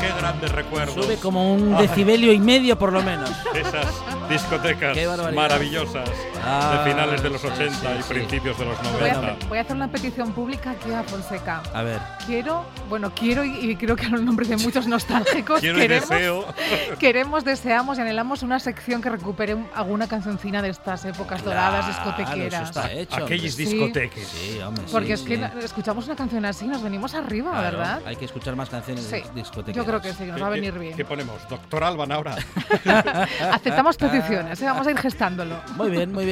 [0.00, 1.04] qué grandes recuerdos.
[1.04, 3.30] Sube como un Ay, decibelio y medio por lo menos.
[3.54, 3.86] Esas
[4.28, 6.10] discotecas Qué maravillosas
[6.44, 8.08] Ah, de finales de los sí, 80 sí, y sí.
[8.08, 9.18] principios de los Voy a, 90.
[9.32, 11.62] hacer, voy a hacer una petición pública aquí a Fonseca.
[11.72, 12.00] A ver.
[12.26, 15.82] Quiero, bueno, quiero y, y creo que a los nombres de muchos nostálgicos Quiero y
[15.82, 16.44] queremos, deseo.
[16.98, 21.86] queremos, deseamos y anhelamos una sección que recupere un- alguna cancioncina de estas épocas doradas
[21.86, 22.70] discotequeras.
[22.70, 23.24] Eso está hecho.
[23.24, 23.64] Aquellas Sí.
[23.64, 24.26] discoteques.
[24.28, 24.84] Sí, hombre.
[24.90, 25.64] Porque sí, es que sí.
[25.64, 28.00] escuchamos una canción así y nos venimos arriba, Claro, ¿verdad?
[28.06, 29.74] Hay que escuchar más canciones Sí, discotecas.
[29.76, 30.96] yo creo que sí, nos va a ¿Qué- venir bien.
[30.96, 31.36] ¿Qué ponemos?
[31.48, 32.36] Doctor Alban ahora.
[33.52, 34.64] Aceptamos peticiones, ¿eh?
[34.64, 35.56] vamos a ir gestándolo.
[35.76, 36.31] Muy bien, muy bien.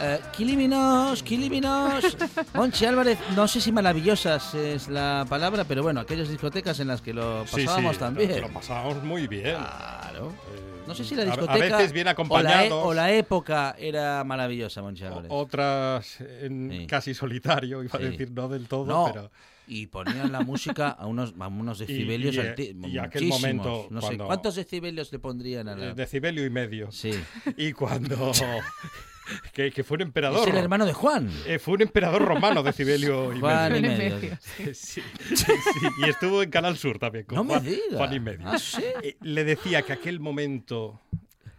[0.00, 2.16] Eh, Quiliminos, Quiliminos.
[2.54, 7.00] Monchi Álvarez, no sé si maravillosas es la palabra, pero bueno, aquellas discotecas en las
[7.02, 8.40] que lo pasábamos sí, también.
[8.40, 9.56] Lo pasábamos muy bien.
[9.56, 10.30] Claro.
[10.54, 11.76] Eh, No sé si la a- discoteca.
[11.76, 12.72] A, veces bien o la, e- acompañados.
[12.86, 15.30] o la época era maravillosa, Monchi Álvarez.
[15.32, 16.86] Otras en Sí.
[16.86, 18.04] casi solitario, iba Sí.
[18.04, 19.30] a decir no del todo, No, pero
[19.70, 23.40] y ponían la música a unos, a unos decibelios y, eh, alti- y aquel muchísimos.
[23.40, 25.86] momento No sé, ¿cuántos decibelios le pondrían a la...?
[25.88, 26.90] eh, decibelio y medio.
[26.92, 27.10] Sí.
[27.56, 28.32] Y cuando
[29.52, 30.48] que, que fue un emperador.
[30.48, 31.30] Es el hermano de Juan.
[31.46, 34.16] Eh, fue un emperador romano, Decibelio y Juan y medio.
[34.16, 34.38] medio.
[34.74, 35.02] Sí, sí,
[35.34, 35.52] sí.
[36.04, 37.24] Y estuvo en Canal Sur también.
[37.24, 37.96] Con No me Juan, diga.
[37.98, 38.40] Juan y medio.
[38.48, 38.82] Ah, ¿sí?
[39.02, 41.00] Eh, Le decía que aquel momento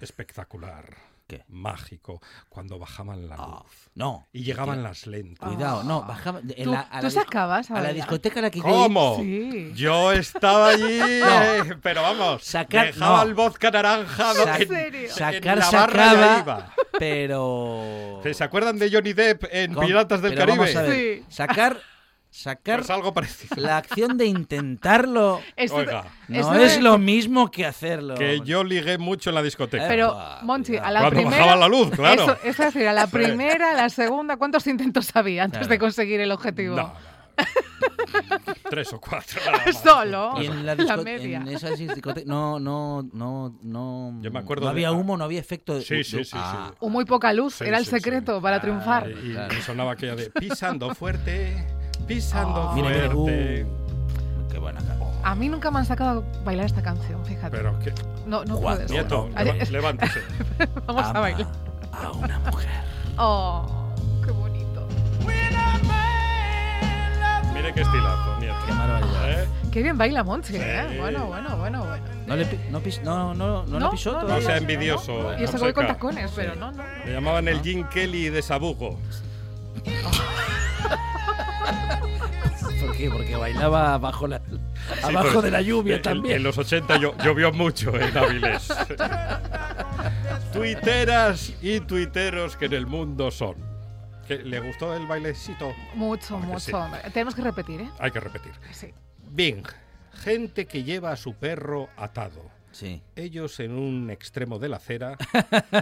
[0.02, 0.86] espectacular,
[1.30, 1.44] ¿Qué?
[1.48, 4.28] mágico, cuando bajaban la luz No.
[4.34, 5.48] y llegaban las lentas.
[5.48, 6.40] Cuidado, no, bajaba.
[6.40, 9.18] en ¿Tú, la- a tú la sacabas a la discoteca a la que yo ¿Cómo?
[9.18, 9.72] Sí.
[9.76, 13.30] Yo estaba allí, eh, pero vamos, Sacar- dejaba no.
[13.30, 15.00] el vodka naranja en, serio?
[15.02, 16.74] en Sacar la barra sacaba, iba.
[16.98, 18.22] pero.
[18.34, 20.58] ¿Se acuerdan de Johnny Depp en con- Piratas del pero Caribe?
[20.74, 21.26] Vamos a ver, Sí.
[21.30, 21.78] Sacar.
[22.32, 23.56] Sacar Pues algo parecido.
[23.58, 28.14] la acción de intentarlo Esto- Oiga, no esto es de- lo mismo que hacerlo.
[28.16, 29.88] que yo ligué mucho en la discoteca.
[29.88, 31.38] Pero, Epa, Monchi, a la Cuando primera.
[31.38, 32.24] bajaba la luz, claro.
[32.24, 35.72] Eso, eso es decir, a la primera, a la segunda, ¿cuántos intentos había antes Claro.
[35.72, 36.76] de conseguir el objetivo?
[36.76, 36.94] No, no.
[38.70, 39.40] Tres o cuatro.
[39.82, 40.34] Solo.
[40.42, 41.38] Y en la, La media.
[41.38, 44.14] en esas discotecas no, no, no, no.
[44.22, 45.82] Yo me acuerdo No había humo, no había efecto de.
[45.82, 46.38] Sí, de- sí, sí, sí.
[46.38, 48.42] Ah, O muy poca luz, Sí, era el sí, secreto sí.
[48.44, 49.10] para triunfar.
[49.10, 49.62] Y, y Claro.
[49.66, 51.66] sonaba aquella de pisando fuerte,
[52.10, 53.64] pisando mira, fuerte.
[53.66, 55.10] uh, qué buena canción.
[55.24, 57.56] A mí nunca me han sacado a bailar esta canción, fíjate.
[57.56, 57.94] Pero que.
[58.26, 58.90] no, no puedes.
[58.90, 59.30] Nieto,
[59.70, 60.22] levántese.
[60.88, 61.48] Vamos a Ama bailar.
[61.94, 62.70] A una mujer.
[63.18, 63.94] Oh,
[64.26, 64.88] qué bonito.
[67.54, 68.56] Mire qué estilazo, nieto.
[68.66, 69.44] Qué barbaridad.
[69.44, 69.48] ¿Eh?
[69.72, 70.86] Qué bien baila Monchi, ¿eh?
[70.92, 70.98] Sí.
[70.98, 72.06] Bueno, bueno, bueno, bueno.
[72.26, 72.60] No le, pi-
[73.04, 75.38] no, no, no, no, le No, pisó no, sea envidioso.
[75.38, 76.84] Y eso voy con tacones, pero no, no.
[77.06, 78.98] Le llamaban el Jim Kelly de Sabugo.
[83.00, 83.10] qué?
[83.10, 86.36] Porque bailaba bajo la, Sí, abajo pues, de la lluvia en- también.
[86.38, 88.68] En los 80 llo- llovió mucho en Avilés.
[90.54, 93.56] Tuiteras y tuiteros que en el mundo son.
[94.28, 95.74] ¿Que ¿Le gustó el bailecito?
[95.96, 96.60] Mucho, mucho.
[96.60, 96.72] sí.
[97.14, 97.90] Tenemos que repetir, ¿eh?
[98.00, 98.52] Hay que repetir.
[98.72, 98.94] Sí.
[99.32, 99.64] Bing,
[100.24, 102.49] gente que lleva a su perro atado.
[102.72, 103.02] Sí.
[103.16, 105.18] Ellos en un extremo de la acera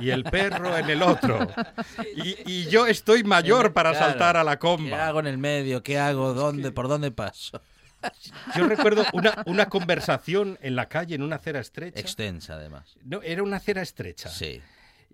[0.02, 1.48] y el perro en el otro.
[2.16, 4.06] Y, y yo estoy mayor para Claro.
[4.06, 5.08] saltar a la ¿Qué comba.
[5.08, 5.84] hago en el medio?
[5.84, 6.34] ¿Qué hago?
[6.34, 6.72] ¿Dónde?
[6.72, 7.62] ¿Por dónde paso?
[8.56, 12.00] Yo recuerdo una, una conversación en la calle en una acera estrecha.
[12.00, 12.96] Extensa, además.
[13.04, 14.30] No, era una acera estrecha.
[14.30, 14.62] Sí.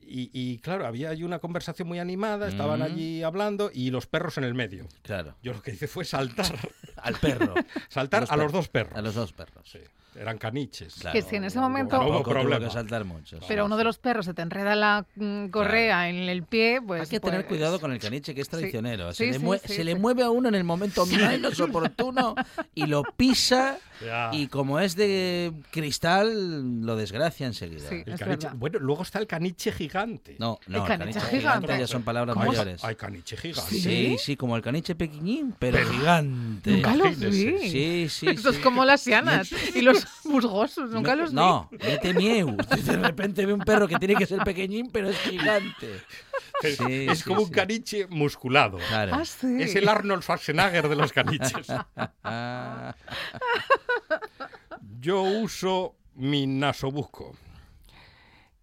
[0.06, 2.84] Y, y, claro, había ahí una conversación muy animada, estaban Mm.
[2.84, 4.86] allí hablando y los perros en el medio.
[5.02, 5.36] Claro.
[5.42, 6.46] Yo lo que hice fue saltar.
[6.98, 7.56] Al perro.
[7.90, 8.98] saltar a los dos perros.
[8.98, 9.68] A los dos perros.
[9.70, 9.80] Sí,
[10.16, 10.96] eran caniches.
[11.12, 12.66] Que si en ese momento- No hubo problema.
[12.68, 13.40] que saltar mucho.
[13.40, 13.46] sí.
[13.48, 17.02] Pero uno de los perros se te enreda la mm, correa en el pie, pues.
[17.02, 18.52] Hay que tener pues- cuidado con el caniche, que es Sí.
[18.58, 19.14] traicionero.
[19.14, 19.84] Se, Sí, le, sí, mue- sí, se sí.
[19.84, 22.36] le mueve a uno en el momento menos oportuno
[22.76, 23.78] y lo pisa.
[24.04, 24.32] Ya.
[24.34, 27.88] Y como es de cristal, lo desgracia enseguida.
[27.90, 28.04] Sí.
[28.06, 30.36] El caniche- bueno, luego está el caniche gigante.
[30.40, 31.78] No, no, El caniche gigante.
[31.80, 32.84] ya son palabras mayores.
[32.84, 33.76] Hay caniche gigante.
[33.76, 36.72] Sí, sí, como el caniche pequeñín, pero, Pero- gigante.
[36.72, 37.30] Nunca Imagínese.
[37.30, 37.70] vi.
[37.70, 38.58] Sí, sí, Esto sí.
[38.58, 41.36] es como las sianas y los musgosos, nunca Me- los vi.
[41.36, 42.56] No, mete mieu.
[42.86, 46.02] De repente ve un perro que tiene que ser pequeñín, pero es gigante.
[46.62, 48.78] Es, Sí, es sí, como un caniche musculado.
[48.88, 49.16] Claro.
[49.16, 49.58] Ah, sí.
[49.62, 51.68] Es el Arnold Schwarzenegger de los caniches.
[55.00, 57.36] Yo uso mi nasobuco.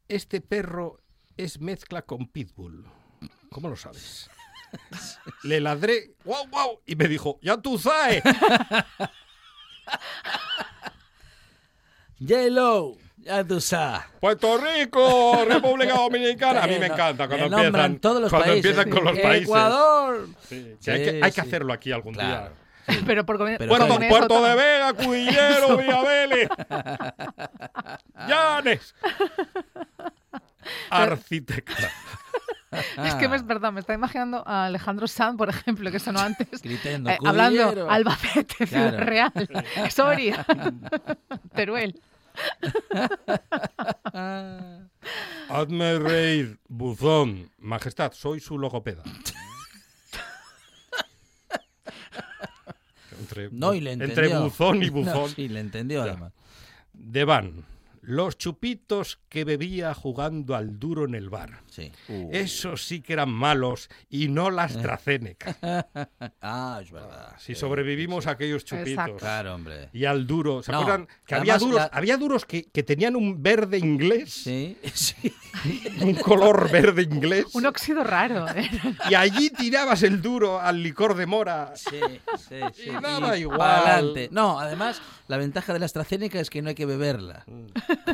[0.08, 0.98] Este perro
[1.36, 2.86] es mezcla con pitbull.
[3.50, 4.30] ¿Cómo lo sabes?
[5.42, 8.22] Le ladré, wow, wow, y me dijo, ya tú sabes.
[12.20, 14.02] J-Lo, ya tú sabes.
[14.20, 16.62] Puerto Rico, República Dominicana.
[16.64, 18.64] A mí me encanta cuando nombran empiezan, todos los cuando países.
[18.70, 19.42] empiezan con los países.
[19.48, 20.28] Ecuador.
[20.48, 22.54] Sí, que hay que, hay hacerlo aquí algún Claro.
[23.06, 23.58] Pero por Pero día.
[23.58, 26.48] Puerto, eso Puerto de Vega, Cudillero, Villavele.
[28.28, 28.94] Llanes.
[30.90, 31.90] Arquitecta.
[33.04, 36.20] Es que me- es verdad, me está imaginando a Alejandro Sanz, por ejemplo, que sonó
[36.20, 36.48] antes.
[36.62, 37.90] Gritando, eh, hablando.
[37.90, 39.06] Albacete, Ciudad Claro.
[39.06, 39.32] Real,
[39.90, 40.46] Soria,
[41.54, 42.00] Teruel.
[45.48, 47.50] Hazme reír, buzón.
[47.58, 49.02] Majestad, soy su logopeda.
[53.18, 54.22] Entre, No, y le entendió.
[54.24, 55.28] entre buzón y No, buzón.
[55.30, 56.12] sí, le entendió Ya.
[56.12, 56.32] además.
[56.92, 57.64] Devan,
[58.10, 61.60] los chupitos que bebía jugando al duro en el bar.
[61.70, 61.90] Sí.
[62.08, 62.28] Uh.
[62.32, 65.56] Esos sí que eran malos y no la AstraZeneca.
[66.42, 67.34] Ah, es verdad.
[67.38, 68.88] Si sobrevivimos a aquellos chupitos.
[68.90, 69.16] Exacto.
[69.16, 69.88] Claro, hombre.
[69.92, 70.62] Y al duro.
[70.62, 71.06] ¿Se No, acuerdan?
[71.26, 75.32] Que además había duros, la- había duros que, que tenían un verde inglés, Sí, sí.
[76.00, 77.46] un color verde inglés.
[77.54, 78.48] Un óxido raro.
[78.48, 78.68] ¿eh?
[79.10, 81.72] Y allí tirabas el duro al licor de mora.
[81.76, 82.00] Sí,
[82.48, 82.90] sí, sí.
[82.90, 83.58] Y daba igual.
[83.58, 84.28] pa'lante.
[84.32, 87.44] No, además, la ventaja de la AstraZeneca es que no hay que beberla.
[87.46, 87.66] Mm.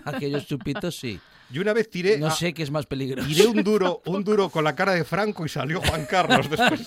[0.04, 1.18] Aquellos chupitos sí.
[1.50, 3.28] Y una vez tiré, No a- sé qué es más peligroso.
[3.28, 6.82] tiré un duro, un duro con la cara de Franco y salió Juan Carlos después.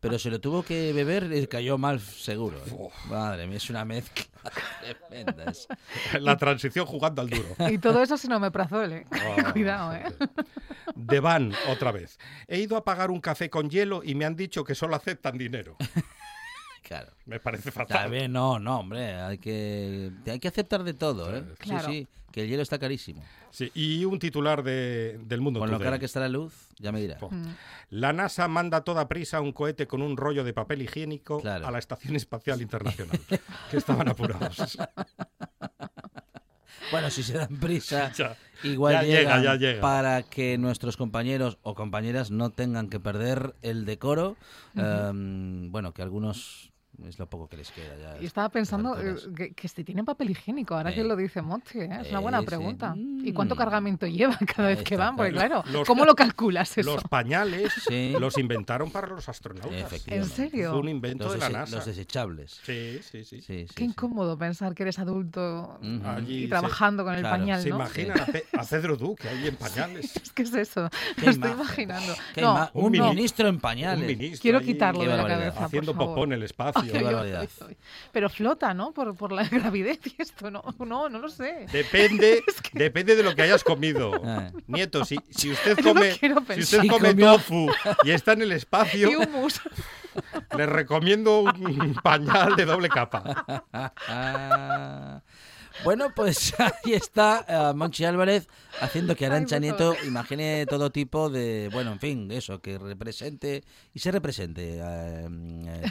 [0.00, 2.58] Pero se lo tuvo que beber y cayó mal seguro.
[2.66, 2.88] ¿eh?
[3.08, 4.24] Madre mía, es una mezcla
[5.08, 5.50] tremenda.
[6.20, 7.48] La transición jugando al duro.
[7.70, 9.06] Y todo eso sin omeprazol, ¿eh?
[9.10, 10.04] Ah, Cuidado, ¿eh?
[10.94, 12.18] De van, otra vez.
[12.48, 15.38] He ido a pagar un café con hielo y me han dicho que solo aceptan
[15.38, 15.76] dinero.
[16.92, 17.10] Claro.
[17.24, 18.10] Me parece fatal.
[18.10, 21.42] bien, no, no, hombre, hay que, hay que aceptar de todo, ¿eh?
[21.58, 21.88] Claro.
[21.88, 23.22] Sí, sí, que el hielo está carísimo.
[23.50, 25.58] Sí, y un titular de, del mundo.
[25.60, 27.18] Con lo cara que está la luz, ya me dirá.
[27.88, 31.66] La NASA manda a toda prisa un cohete con un rollo de papel higiénico Claro.
[31.66, 33.18] a la Estación Espacial Internacional,
[33.70, 34.76] que estaban apurados.
[36.90, 38.36] Bueno, si se dan prisa, Ya.
[38.64, 39.80] igual Ya llega, llegan ya llega.
[39.80, 44.36] para que nuestros compañeros o compañeras no tengan que perder el decoro.
[44.76, 46.71] Em, bueno, que algunos
[47.08, 48.22] es lo poco que les queda ya.
[48.22, 50.94] Y estaba pensando eh, que, que si tienen papel higiénico, ahora Eh.
[50.94, 51.88] que lo dice Monchi, ¿eh?
[52.02, 52.46] es una buena Eh, sí.
[52.46, 52.94] pregunta.
[52.96, 53.34] ¿Y Mm.
[53.34, 55.16] cuánto cargamento llevan cada vez que van?
[55.16, 55.64] Porque claro.
[55.72, 56.94] Los- ¿cómo lo calculas eso?
[56.94, 58.14] Los pañales Sí.
[58.20, 60.06] los inventaron para los astronautas.
[60.06, 60.70] ¿En serio?
[60.70, 61.76] Fue un invento Los, de la NASA.
[61.76, 62.60] los desechables.
[62.62, 63.40] Sí, sí, sí.
[63.40, 63.84] Sí, sí, Qué sí.
[63.84, 66.06] incómodo pensar que eres adulto Ujú.
[66.08, 67.76] Allí y se- trabajando con el claro, pañal, ¿Se ¿no?
[67.76, 70.14] imaginan a, Pe- a Pedro Duque ahí en pañales?
[70.22, 72.12] Es que es eso, Qué lo estoy imaginando.
[72.34, 74.38] Qué No, un un mini- ministro en pañales.
[74.40, 76.14] Quiero quitarlo de la cabeza, haciendo por favor.
[76.14, 76.81] popó en el espacio.
[76.82, 77.40] Ay, Qué ay, ay, barbaridad.
[77.42, 77.76] ay, ay.
[78.12, 78.92] Pero flota, ¿no?
[78.92, 81.66] Por, por la gravidez y esto, no, no, no lo sé.
[81.72, 84.12] Depende, depende de lo que hayas comido.
[84.24, 84.50] Ah.
[84.66, 87.32] Nieto, si, si usted come, si usted come comió.
[87.34, 87.70] tofu
[88.04, 89.60] y está en el espacio, Y humus.
[90.56, 93.62] le recomiendo un pañal de doble capa.
[95.84, 98.48] Bueno, pues ahí está eh, Monchi Álvarez
[98.80, 103.98] haciendo que Arancha Nieto imagine todo tipo de, bueno, en fin, eso, que represente y
[104.00, 105.28] se represente eh,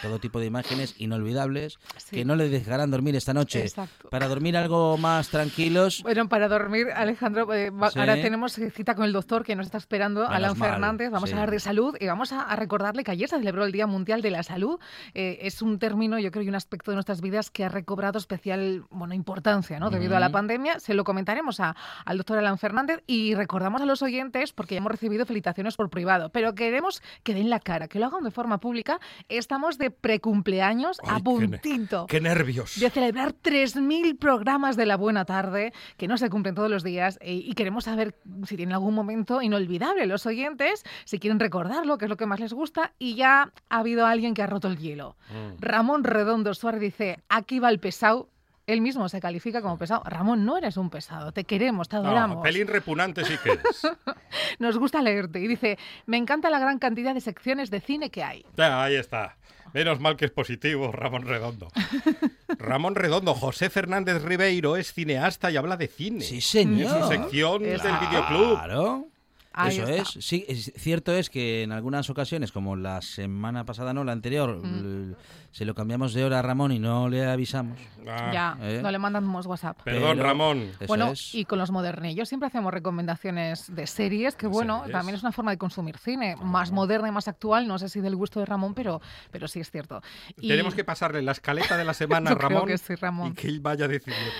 [0.02, 2.18] todo tipo de imágenes inolvidables Sí.
[2.18, 3.62] que no le dejarán dormir esta noche.
[3.62, 4.10] Exacto.
[4.10, 8.00] Para dormir algo más tranquilos, Bueno, para dormir, Alejandro, eh, Sí.
[8.00, 11.12] ahora tenemos cita con el doctor que nos está esperando, Menos Alan Fernández.
[11.12, 11.36] Vamos sí.
[11.36, 13.88] a hablar de salud y vamos a, a recordarle que ayer se celebró el Día
[13.88, 14.80] Mundial de la Salud.
[15.14, 18.18] Eh, es un término, yo creo, y un aspecto de nuestras vidas que ha recobrado
[18.18, 19.90] especial bueno, importancia ¿no?
[19.90, 20.80] debido a la pandemia.
[20.80, 24.80] Se lo comentaremos a- al doctor Alan Fernández y recordamos a los oyentes, porque ya
[24.80, 28.32] hemos recibido felicitaciones por privado, pero queremos que den la cara, que lo hagan de
[28.32, 29.00] forma pública.
[29.30, 31.24] Estamos de precumpleaños Ay, a qué ne-
[31.60, 32.80] puntito ¡Qué nervios!
[32.80, 37.18] de celebrar 3.000 programas de la buena tarde que no se cumplen todos los días
[37.22, 38.16] eh, y queremos saber
[38.46, 42.40] si tienen algún momento inolvidable los oyentes, si quieren recordarlo, que es lo que más
[42.40, 45.16] les gusta, y ya ha habido alguien que ha roto el hielo.
[45.30, 45.62] Mm.
[45.62, 48.30] Ramón Redondo Suárez dice, aquí va el pesado.
[48.74, 50.04] Él mismo se califica como pesado.
[50.06, 52.38] Ramón, no eres un pesado, te queremos, te adoramos.
[52.38, 53.82] No, pelín repugnante sí que es.
[54.60, 55.40] Nos gusta leerte.
[55.40, 58.46] Y dice, me encanta la gran cantidad de secciones de cine que hay.
[58.58, 59.38] Ya, ahí está.
[59.74, 61.70] Menos mal que es positivo, Ramón Redondo.
[62.60, 66.22] Ramón Redondo, José Fernández Ribeiro es cineasta y habla de cine.
[66.22, 67.02] sí En señor.
[67.04, 68.08] su sección del Exacto.
[68.10, 68.54] videoclub.
[68.58, 69.08] Claro.
[69.54, 70.02] Ahí Eso está.
[70.20, 70.26] es.
[70.26, 74.62] Sí, es cierto es que en algunas ocasiones, como la semana pasada, no, la anterior,
[74.66, 75.16] Mm.
[75.52, 77.78] se lo cambiamos de hora a Ramón y no le avisamos.
[78.08, 78.80] Ah, ya, ¿eh?
[78.82, 79.82] no le mandamos WhatsApp.
[79.84, 80.72] Perdón, Pero- Ramón.
[80.88, 81.36] Bueno, es.
[81.36, 84.94] y con los modernillos siempre hacemos recomendaciones de series, que bueno, series.
[84.98, 88.00] también es una forma de consumir cine, más moderna y más actual, no sé si
[88.00, 90.02] del gusto de Ramón, pero, pero sí es cierto.
[90.40, 92.96] Y, Tenemos que pasarle la escaleta de la semana a Yo creo Ramón, que sí,
[92.96, 93.28] Ramón.
[93.28, 94.32] y que él vaya decidiendo.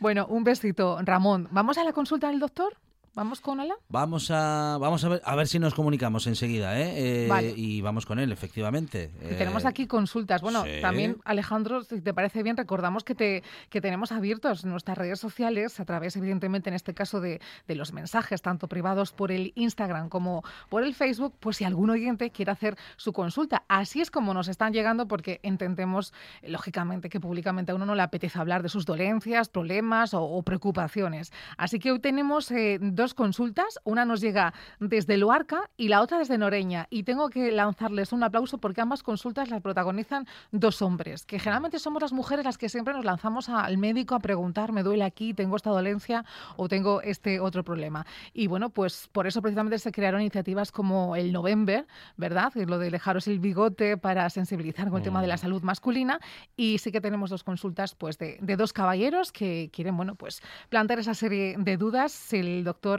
[0.00, 1.48] Bueno, un besito, Ramón.
[1.52, 2.76] ¿Vamos a la consulta del doctor?
[3.16, 3.74] ¿Vamos con Ala?
[3.88, 7.24] Vamos a vamos a ver a ver si nos comunicamos enseguida, ¿eh?
[7.24, 7.54] Eh, Vale.
[7.56, 9.10] Y vamos con él, efectivamente.
[9.20, 10.42] Que Eh, tenemos aquí consultas.
[10.42, 10.82] Bueno, sí.
[10.82, 15.80] también, Alejandro, si te parece bien, recordamos que, te, que tenemos abiertos nuestras redes sociales
[15.80, 20.10] a través, evidentemente, en este caso, de, de los mensajes, tanto privados por el Instagram
[20.10, 23.62] como por el Facebook, pues si algún oyente quiere hacer su consulta.
[23.66, 26.12] Así es como nos están llegando, porque entendemos,
[26.42, 30.22] eh, lógicamente, que públicamente a uno no le apetece hablar de sus dolencias, problemas o,
[30.22, 31.32] o preocupaciones.
[31.56, 33.78] Así que hoy tenemos eh, dos consultas.
[33.84, 36.86] Una nos llega desde Luarca y la otra desde Noreña.
[36.90, 41.78] Y tengo que lanzarles un aplauso porque ambas consultas las protagonizan dos hombres, que generalmente
[41.78, 45.34] somos las mujeres las que siempre nos lanzamos al médico a preguntar, me duele aquí,
[45.34, 46.24] tengo esta dolencia
[46.56, 48.06] o tengo este otro problema.
[48.32, 51.86] Y bueno, pues por eso precisamente se crearon iniciativas como el November,
[52.16, 52.52] ¿verdad?
[52.52, 55.62] Que es lo de dejaros el bigote para sensibilizar con el tema de la salud
[55.62, 56.20] masculina.
[56.56, 60.42] Y sí que tenemos dos consultas pues de, de dos caballeros que quieren, bueno, pues
[60.68, 62.32] plantear esa serie de dudas.
[62.32, 62.95] El doctor,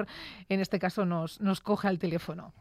[0.50, 2.54] en este caso, nos, nos coge al teléfono.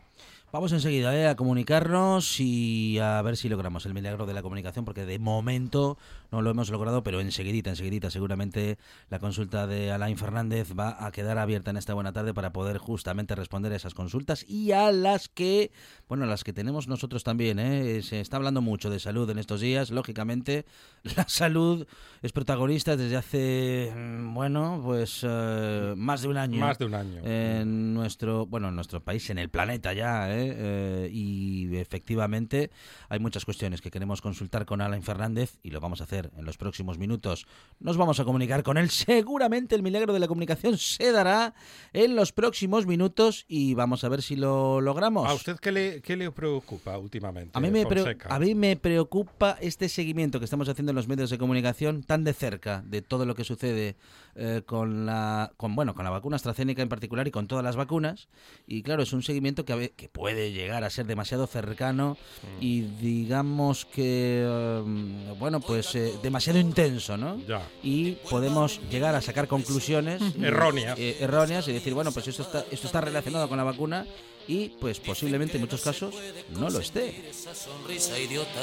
[0.52, 1.26] Vamos enseguida ¿eh?
[1.26, 5.98] a comunicarnos y a ver si logramos el milagro de la comunicación, porque de momento
[6.30, 8.78] no lo hemos logrado, pero enseguidita, enseguidita, seguramente
[9.10, 12.78] la consulta de Alain Fernández va a quedar abierta en esta buena tarde para poder
[12.78, 15.72] justamente responder a esas consultas y a las que,
[16.08, 17.58] bueno, a las que tenemos nosotros también.
[17.58, 18.00] ¿eh?
[18.02, 20.64] Se está hablando mucho de salud en estos días, lógicamente.
[21.16, 21.86] La salud
[22.22, 26.94] es protagonista desde hace, mm, bueno, pues eh, más de un año Más de un
[26.94, 27.20] año.
[27.24, 30.35] en nuestro bueno en nuestro país en el planeta ya ¿eh?
[30.38, 32.70] Eh, y efectivamente
[33.08, 36.44] hay muchas cuestiones que queremos consultar con Alain Fernández y lo vamos a hacer en
[36.44, 37.46] los próximos minutos
[37.80, 41.54] nos vamos a comunicar con él seguramente el milagro de la comunicación se dará
[41.92, 46.00] en los próximos minutos y vamos a ver si lo logramos ¿A usted qué le,
[46.02, 47.50] qué le preocupa últimamente?
[47.54, 48.34] a mí, me pre- Fonseca?
[48.34, 52.24] a mí me preocupa este seguimiento que estamos haciendo en los medios de comunicación tan
[52.24, 53.96] de cerca de todo lo que sucede
[54.34, 57.76] eh, con la con bueno con la vacuna AstraZeneca en particular y con todas las
[57.76, 58.28] vacunas
[58.66, 62.16] y claro es un seguimiento que, a que puede llegar a ser demasiado cercano
[62.60, 67.62] y digamos que eh, bueno pues eh, demasiado intenso no Ya.
[67.82, 70.98] y podemos llegar a sacar conclusiones Erróneas.
[70.98, 74.06] eh, erróneas y decir bueno pues esto está esto está relacionado con la vacuna
[74.48, 76.14] y pues posiblemente en muchos casos
[76.50, 78.60] no lo esté esa sonrisa idiota.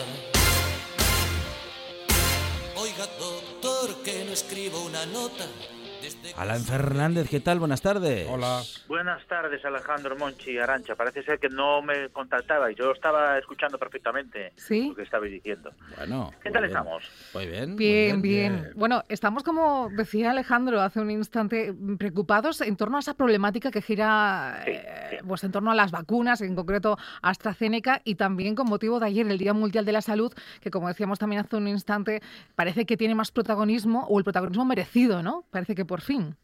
[2.75, 5.45] Oiga, doctor, que no escribo una nota.
[6.37, 7.59] Alan Fernández, ¿qué tal?
[7.59, 8.27] Buenas tardes.
[8.29, 8.61] Hola.
[8.87, 10.95] Buenas tardes, Alejandro Monchi Arancha.
[10.95, 12.75] Parece ser que no me contactabais.
[12.77, 14.89] Yo estaba escuchando perfectamente ¿Sí?
[14.89, 15.71] lo que estabais diciendo.
[15.95, 16.31] Bueno.
[16.41, 16.71] ¿Qué tal bien.
[16.75, 17.03] estamos?
[17.33, 17.69] Muy bien.
[17.69, 18.73] muy Bien, bien, bien.
[18.75, 23.81] Bueno, estamos como decía Alejandro hace un instante preocupados en torno a esa problemática que
[23.81, 28.67] gira Sí, eh, pues en torno a las vacunas, en concreto AstraZeneca y también con
[28.67, 31.67] motivo de ayer el Día Mundial de la Salud, que como decíamos también hace un
[31.67, 32.21] instante
[32.55, 35.45] parece que tiene más protagonismo o el protagonismo merecido, ¿no?
[35.49, 36.35] Parece que por fin.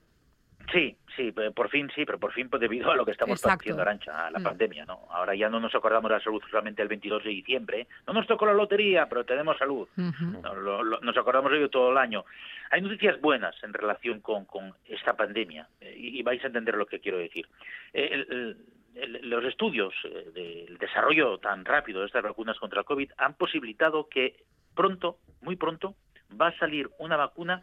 [0.71, 3.81] Sí, sí, por fin sí, pero por fin pues, debido a lo que estamos padeciendo,
[3.81, 4.43] Arancha, a la Mm.
[4.43, 5.07] pandemia, ¿no?
[5.09, 7.87] Ahora ya no nos acordamos de la salud solamente el 22 de diciembre.
[8.05, 9.87] No nos tocó la lotería, pero tenemos salud.
[9.95, 12.23] No, lo- lo- nos acordamos de ello todo el año.
[12.69, 16.75] Hay noticias buenas en relación con, con esta pandemia eh, y, y vais a entender
[16.75, 17.47] lo que quiero decir.
[17.93, 20.29] Eh, el- el- el- los estudios eh,
[20.67, 24.35] del desarrollo tan rápido de estas vacunas contra el COVID han posibilitado que
[24.75, 25.95] pronto, muy pronto,
[26.39, 27.59] va a salir una vacuna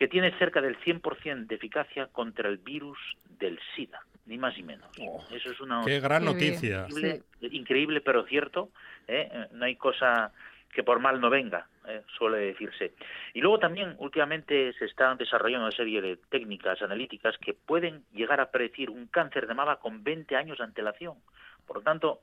[0.00, 2.96] que tiene cerca del 100% de eficacia contra el virus
[3.38, 4.88] del SIDA, ni más ni menos.
[5.30, 6.86] Eso es una qué gran noticia.
[6.88, 8.70] increíble, increíble, pero cierto.
[9.06, 9.28] ¿eh?
[9.30, 10.32] Eh, No hay cosa
[10.72, 12.00] que por mal no venga, ¿eh?
[12.16, 12.94] suele decirse.
[13.34, 18.40] Y luego también últimamente se están desarrollando una serie de técnicas analíticas que pueden llegar
[18.40, 21.16] a predecir un cáncer de mama con 20 años de antelación.
[21.70, 22.22] Por lo tanto,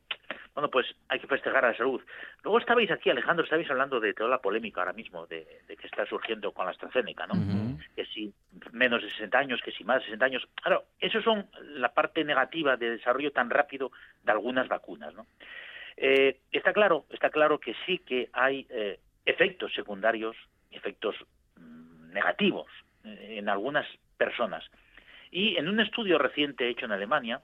[0.56, 2.02] bueno, pues hay que festejar a la salud.
[2.44, 5.88] Luego estabais aquí, Alejandro, estabais hablando de toda la polémica ahora mismo de, de que
[5.88, 7.36] está surgiendo con la AstraZeneca, ¿no?
[7.96, 8.34] Que si
[8.74, 10.48] menos de 60 años, que si más de 60 años.
[10.62, 15.28] Claro, eso son la parte negativa de desarrollo tan rápido de algunas vacunas, ¿no?
[15.96, 20.36] Eh, está claro, está claro que sí que hay eh, efectos secundarios,
[20.72, 21.16] efectos
[21.56, 22.68] mm, negativos
[23.06, 23.88] eh, en algunas
[24.18, 24.66] personas.
[25.32, 27.40] Y en un estudio reciente hecho en Alemania,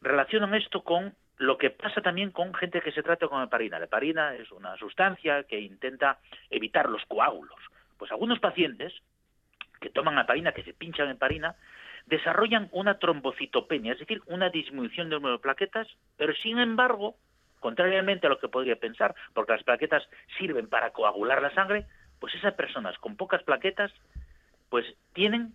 [0.00, 3.78] relacionan esto con lo que pasa también con gente que se trata con heparina.
[3.78, 6.18] La heparina es una sustancia que intenta
[6.50, 7.58] evitar los coágulos.
[7.96, 8.92] Pues algunos pacientes
[9.80, 11.56] que toman heparina, que se pinchan heparina,
[12.04, 15.88] desarrollan una trombocitopenia, es decir, una disminución del número de plaquetas,
[16.18, 17.16] pero sin embargo,
[17.58, 21.86] contrariamente a lo que podría pensar, porque las plaquetas sirven para coagular la sangre,
[22.18, 23.90] pues esas personas con pocas plaquetas,
[24.68, 24.84] pues
[25.14, 25.54] tienen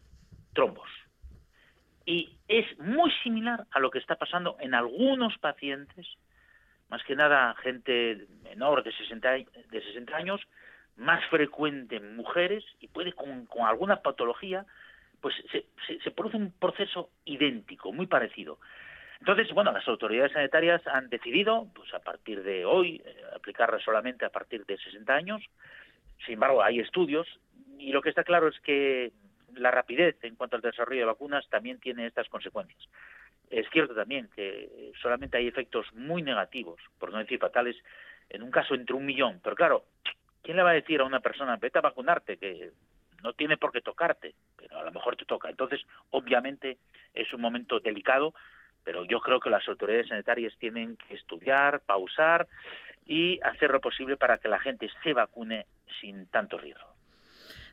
[0.53, 0.89] trombos.
[2.05, 6.07] Y es muy similar a lo que está pasando en algunos pacientes,
[6.89, 10.41] más que nada gente menor de 60, a- de 60 años,
[10.97, 14.65] más frecuente en mujeres y puede con, con alguna patología,
[15.19, 18.59] pues se, se- se produce un proceso idéntico, muy parecido.
[19.19, 24.25] Entonces, bueno, las autoridades sanitarias han decidido, pues a partir de hoy, eh, aplicarla solamente
[24.25, 25.41] a partir de 60 años.
[26.25, 27.27] Sin embargo, hay estudios
[27.79, 29.11] y lo que está claro es que
[29.55, 32.79] la rapidez en cuanto al desarrollo de vacunas también tiene estas consecuencias.
[33.49, 37.75] Es cierto también que solamente hay efectos muy negativos, por no decir fatales,
[38.29, 39.39] en un caso entre un millón.
[39.43, 39.85] Pero claro,
[40.41, 42.71] ¿quién le va a decir a una persona, vete a vacunarte, que
[43.23, 45.49] no tiene por qué tocarte, pero a lo mejor te toca?
[45.49, 46.77] Entonces, obviamente,
[47.13, 48.33] es un momento delicado,
[48.83, 52.47] pero yo creo que las autoridades sanitarias tienen que estudiar, pausar
[53.05, 55.65] y hacer lo posible para que la gente se vacune
[56.01, 56.94] sin tanto riesgo.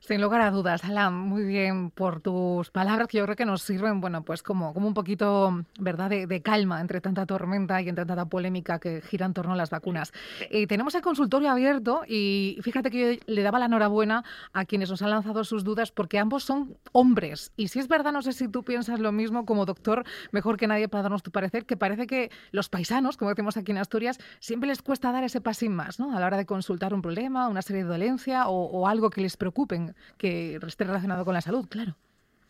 [0.04, 3.62] Sin lugar a dudas, Alan, muy bien por tus palabras que yo creo que nos
[3.62, 8.04] sirven, bueno, pues como, como un poquito, ¿verdad?, de, calma entre tanta tormenta y entre
[8.04, 10.12] tanta polémica que gira en torno a las vacunas.
[10.50, 14.90] Eh, tenemos el consultorio abierto y fíjate que yo le daba la enhorabuena a quienes
[14.90, 17.52] nos han lanzado sus dudas porque ambos son hombres.
[17.56, 20.66] Y si es verdad, no sé si tú piensas lo mismo como doctor, mejor que
[20.66, 24.18] nadie para darnos tu parecer, que parece que los paisanos, como decimos aquí en Asturias,
[24.40, 26.16] siempre les cuesta dar ese pasín más, ¿no?
[26.16, 29.36] A la hora de consultar un problema, una serie de dolencia o algo que les
[29.36, 31.94] preocupen, que esté relacionado con la salud, claro.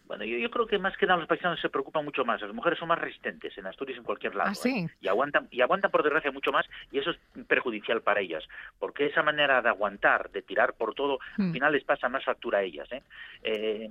[0.06, 2.38] Bueno, yo, yo creo que más que nada los paisanos se preocupan mucho más.
[2.42, 4.50] Las mujeres son más resistentes en Asturias en cualquier lado.
[4.50, 4.80] ¿Ah, sí?
[4.80, 4.90] ¿eh?
[5.00, 8.44] Y aguantan, y aguantan por desgracia mucho más y eso es perjudicial para ellas.
[8.78, 11.52] Porque esa manera de aguantar, de tirar por todo, al Mm.
[11.52, 12.92] final les pasa más factura a ellas.
[12.92, 13.02] ¿eh?
[13.42, 13.88] Eh,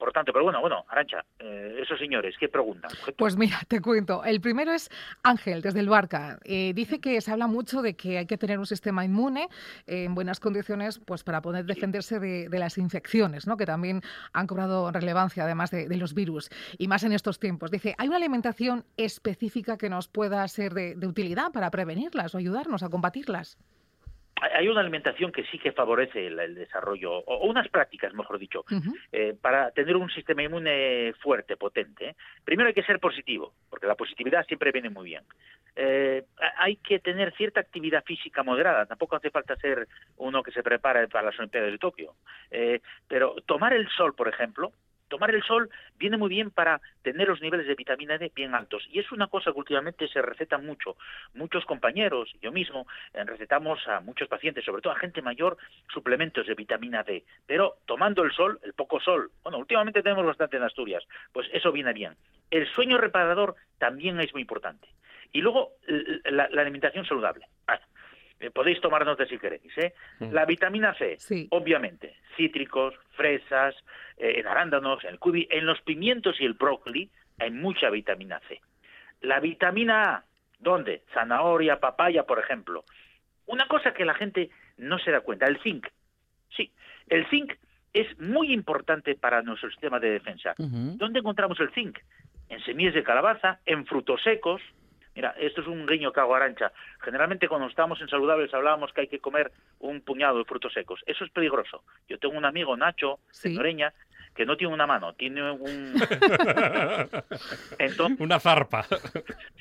[0.00, 2.90] por tanto, pero bueno, bueno, Arancha, eh, esos señores, ¿qué preguntan?
[3.16, 4.24] Pues mira, te cuento.
[4.24, 4.90] El primero es
[5.22, 6.40] Ángel, desde el Barca.
[6.44, 9.48] Eh, dice que se habla mucho de que hay que tener un sistema inmune
[9.86, 13.56] eh, en buenas condiciones pues para poder defenderse de, de las infecciones, ¿no?
[13.56, 14.00] que también
[14.32, 17.70] han cobrado relevancia además de, de los virus, y más en estos tiempos.
[17.70, 22.38] Dice, ¿hay una alimentación específica que nos pueda ser de, de utilidad para prevenirlas o
[22.38, 23.58] ayudarnos a combatirlas?
[24.40, 28.64] Hay- una alimentación que sí que favorece el, el desarrollo, o unas prácticas, mejor dicho,
[29.12, 32.10] eh, para tener un sistema inmune fuerte, potente.
[32.10, 32.16] ¿eh?
[32.44, 35.24] Primero hay que ser positivo, porque la positividad siempre viene muy bien.
[35.76, 40.52] Eh, ha- hay que tener cierta actividad física moderada, tampoco hace falta ser uno que
[40.52, 42.14] se prepara para las Olimpiadas de Tokio.
[42.50, 44.72] Eh, pero tomar el sol, por ejemplo,
[45.10, 48.86] tomar el sol viene muy bien para tener los niveles de vitamina D bien altos.
[48.90, 50.96] Y es una cosa que últimamente se receta mucho.
[51.34, 55.58] Muchos compañeros, yo mismo, eh, recetamos a muchos pacientes, sobre todo a gente mayor,
[55.92, 57.24] suplementos de vitamina D.
[57.46, 61.72] Pero tomando el sol, el poco sol, bueno, últimamente tenemos bastante en Asturias, pues eso
[61.72, 62.16] viene bien.
[62.50, 64.88] El sueño reparador también es muy importante.
[65.32, 65.74] Y luego
[66.24, 67.46] la alimentación saludable.
[67.68, 67.78] Ah,
[68.40, 69.76] eh, podéis tomar nota si queréis.
[69.76, 69.94] ¿eh?
[70.18, 71.18] La vitamina C,
[71.50, 73.74] obviamente, cítricos, fresas,
[74.16, 78.40] eh, en arándanos, en el cubi, en los pimientos y el brócoli hay mucha vitamina
[78.48, 78.60] C.
[79.20, 80.24] La vitamina A,
[80.58, 81.02] ¿dónde?
[81.12, 82.84] Zanahoria, papaya, por ejemplo.
[83.46, 85.86] Una cosa que la gente no se da cuenta, el zinc.
[86.56, 86.72] Sí,
[87.08, 87.52] el zinc
[87.92, 90.54] es muy importante para nuestro sistema de defensa.
[90.56, 91.98] ¿Dónde encontramos el zinc?
[92.48, 94.62] En semillas de calabaza, en frutos secos.
[95.14, 96.72] Mira, esto es un guiño que hago a Arancha.
[97.00, 99.50] Generalmente cuando estamos en saludables hablábamos que hay que comer
[99.80, 101.00] un puñado de frutos secos.
[101.06, 101.82] Eso es peligroso.
[102.08, 103.92] Yo tengo un amigo, Nacho, de Noreña,
[104.34, 105.94] que no tiene una mano, tiene un...
[107.78, 108.86] Entonces, Una zarpa.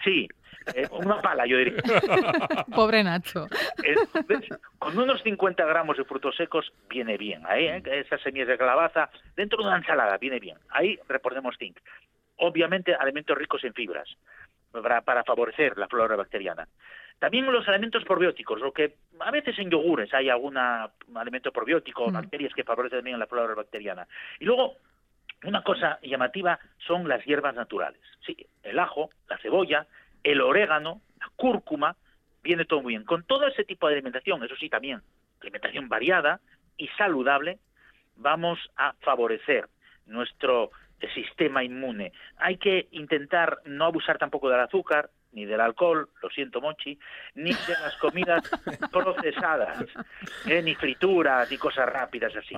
[0.04, 0.28] sí,
[0.76, 1.82] eh, una pala, yo diría.
[2.76, 3.47] Pobre Nacho.
[3.84, 7.41] Entonces, con unos 50 gramos de frutos secos viene bien.
[7.47, 7.82] Ahí, ¿eh?
[7.86, 10.58] esas semillas de calabaza, dentro de una ensalada viene bien.
[10.70, 11.78] Ahí reponemos zinc.
[12.38, 14.08] Obviamente, alimentos ricos en fibras
[14.72, 16.67] para, para favorecer la flora bacteriana.
[17.20, 22.53] También los alimentos probióticos, lo que a veces en yogures hay algún alimento probiótico, bacterias
[22.53, 24.07] que favorecen también la flora bacteriana.
[24.39, 24.78] Y luego,
[25.43, 27.99] una cosa llamativa son las hierbas naturales.
[28.26, 29.86] Sí, el ajo, la cebolla,
[30.24, 31.95] el orégano, la cúrcuma,
[32.41, 33.03] viene todo muy bien.
[33.03, 35.01] Con todo ese tipo de alimentación, eso sí también,
[35.41, 36.39] alimentación variada
[36.78, 37.59] y saludable,
[38.15, 39.67] vamos a favorecer
[40.05, 40.72] nuestro
[41.14, 42.12] sistema inmune.
[42.38, 46.97] Hay que intentar no abusar tampoco del azúcar, ni del alcohol, lo siento Mochi,
[47.36, 48.43] ni de las comidas
[48.91, 49.86] procesadas,
[50.47, 52.56] eh, ni frituras, ni cosas rápidas así.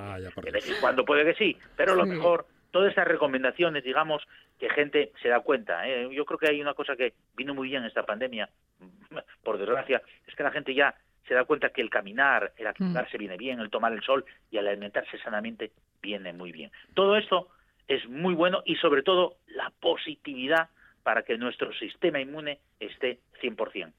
[0.51, 4.23] vez en cuando puede que sí, pero lo mejor, todas estas recomendaciones, digamos,
[4.57, 5.87] que gente se da cuenta.
[5.87, 6.09] eh.
[6.11, 8.49] Yo creo que hay una cosa que vino muy bien esta pandemia,
[9.43, 10.95] por desgracia, es que la gente ya
[11.27, 14.57] se da cuenta que el caminar, el activarse viene bien, el tomar el sol y
[14.57, 15.71] el alimentarse sanamente
[16.01, 16.71] viene muy bien.
[16.93, 17.49] Todo esto
[17.91, 20.69] es muy bueno y sobre todo la positividad
[21.03, 23.91] para que nuestro sistema inmune esté 100%.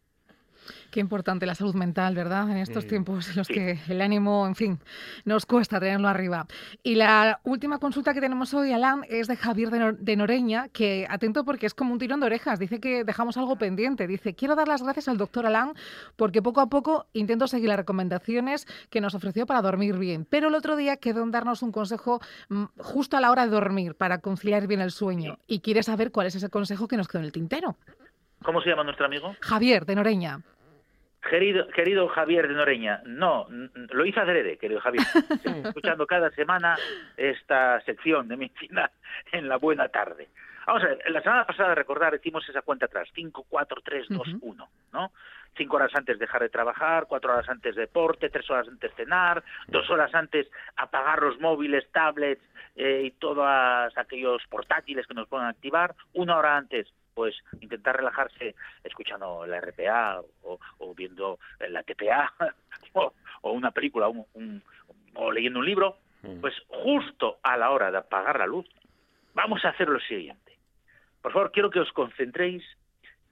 [0.91, 2.51] Qué importante la salud mental, ¿verdad?
[2.51, 3.55] En estos Mm, tiempos en los sí.
[3.55, 4.79] que el ánimo, en fin,
[5.25, 6.47] nos cuesta tenerlo arriba.
[6.83, 10.69] Y la última consulta que tenemos hoy, Alan, es de Javier de, Nor- de Noreña,
[10.69, 12.59] que atento porque es como un tirón de orejas.
[12.59, 14.07] Dice que dejamos algo pendiente.
[14.07, 15.73] Dice, quiero dar las gracias al doctor Alan
[16.17, 20.27] porque poco a poco intento seguir las recomendaciones que nos ofreció para dormir bien.
[20.29, 23.51] Pero el otro día quedó en darnos un consejo mm, justo a la hora de
[23.51, 25.39] dormir para conciliar bien el sueño.
[25.47, 27.77] Y quiere saber cuál es ese consejo que nos quedó en el tintero.
[28.45, 29.35] ¿Cómo se llama nuestro amigo?
[29.41, 30.41] Javier de Noreña.
[31.29, 35.05] Querido, querido Javier de Noreña, no, lo hice adrede, querido Javier.
[35.31, 36.77] Estoy escuchando cada semana
[37.17, 38.91] esta sección de medicina
[39.31, 40.29] en la buena tarde.
[40.67, 44.29] Vamos a ver, la semana pasada, recordar, hicimos esa cuenta atrás, 5, 4, 3, 2,
[44.41, 45.13] 1, ¿no?
[45.57, 49.89] Cinco horas antes dejar de trabajar, cuatro horas antes deporte, tres horas antes cenar, dos
[49.91, 52.43] horas antes apagar los móviles, tablets
[52.75, 53.47] eh, y todos
[53.97, 58.55] aquellos portátiles que nos puedan activar, una hora antes pues intentar relajarse
[58.85, 61.39] escuchando la RPA o, o viendo
[61.69, 62.33] la TPA
[62.95, 64.63] o, o una película un- un-
[65.15, 65.99] o leyendo un libro,
[66.41, 68.67] pues justo a la hora de apagar la luz,
[69.35, 70.57] vamos a hacer lo siguiente.
[71.21, 72.63] Por favor, quiero que os concentréis,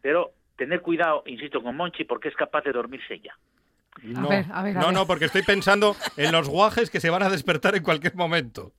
[0.03, 3.35] pero tener cuidado, insisto, con Monchi, porque es capaz de dormirse ella.
[4.03, 4.95] No, ver, a ver, a no, ver.
[4.95, 8.73] no, porque estoy pensando en los guajes que se van a despertar en cualquier momento.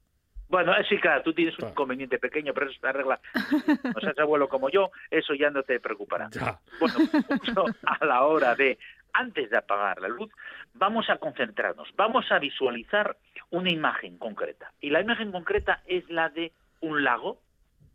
[0.51, 3.21] Bueno, sí, claro, tú tienes un inconveniente pequeño, pero eso se arregla.
[3.95, 6.29] No seas abuelo como yo, eso ya no te preocupará.
[6.77, 8.77] Bueno, a la hora de,
[9.13, 10.29] antes de apagar la luz,
[10.73, 13.15] vamos a concentrarnos, vamos a visualizar
[13.49, 14.73] una imagen concreta.
[14.81, 17.39] Y la imagen concreta es la de un lago,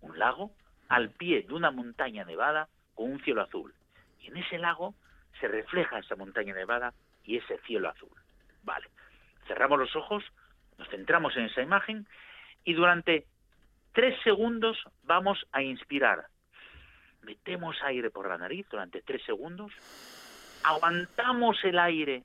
[0.01, 0.53] un lago
[0.89, 3.75] al pie de una montaña nevada con un cielo azul.
[4.23, 4.95] Y en ese lago
[5.41, 8.17] se refleja esa montaña nevada y ese cielo azul.
[8.63, 8.87] Vale.
[9.47, 10.25] Cerramos los ojos,
[10.79, 12.07] nos centramos en esa imagen
[12.67, 13.25] y durante
[13.93, 16.27] tres segundos vamos a inspirar.
[17.23, 19.73] Metemos aire por la nariz durante tres segundos,
[20.63, 22.25] aguantamos el aire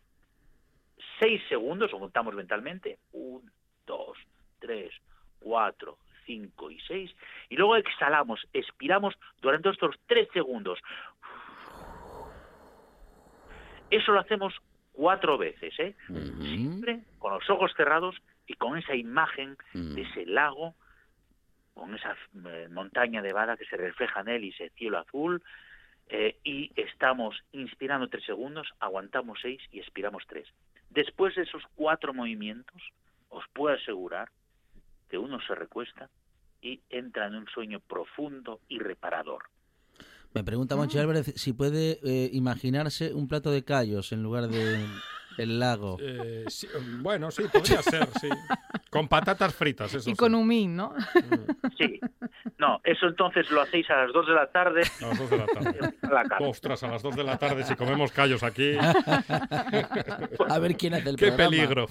[1.20, 3.50] seis segundos, o contamos mentalmente, un,
[3.86, 4.18] dos,
[4.60, 4.92] tres,
[5.40, 7.12] cuatro, cinco y seis,
[7.50, 10.80] y luego exhalamos, expiramos durante estos tres segundos.
[13.92, 14.54] Eso lo hacemos
[14.94, 15.96] cuatro veces, ¿eh?
[16.42, 18.16] Siempre con los ojos cerrados
[18.48, 20.76] y con esa imagen de ese lago,
[21.74, 22.16] con esa
[22.46, 25.42] eh, montaña nevada que se refleja en él y ese cielo azul,
[26.10, 30.48] eh, y estamos inspirando tres segundos, aguantamos seis y expiramos tres.
[30.90, 32.82] Después de esos cuatro movimientos,
[33.30, 34.30] os puedo asegurar
[35.10, 36.10] que uno se recuesta
[36.62, 39.44] y entra en un sueño profundo y reparador.
[40.34, 44.86] Me pregunta Monchi Álvarez si puede eh, imaginarse un plato de callos en lugar de
[45.38, 45.98] el lago.
[46.00, 46.68] Eh, sí,
[47.00, 48.30] bueno, sí, podría ser, sí.
[48.90, 50.18] Con patatas fritas, eso Y sí.
[50.18, 50.94] con humín, ¿no?
[51.78, 52.00] Sí.
[52.58, 54.82] No, eso entonces lo hacéis a las dos de la tarde.
[55.02, 55.80] A las dos de la tarde.
[56.04, 56.38] a la.
[56.48, 58.76] Ostras, a las 2 de la tarde si comemos callos aquí.
[60.50, 61.50] A ver quién hace el Qué programa.
[61.50, 61.88] peligro.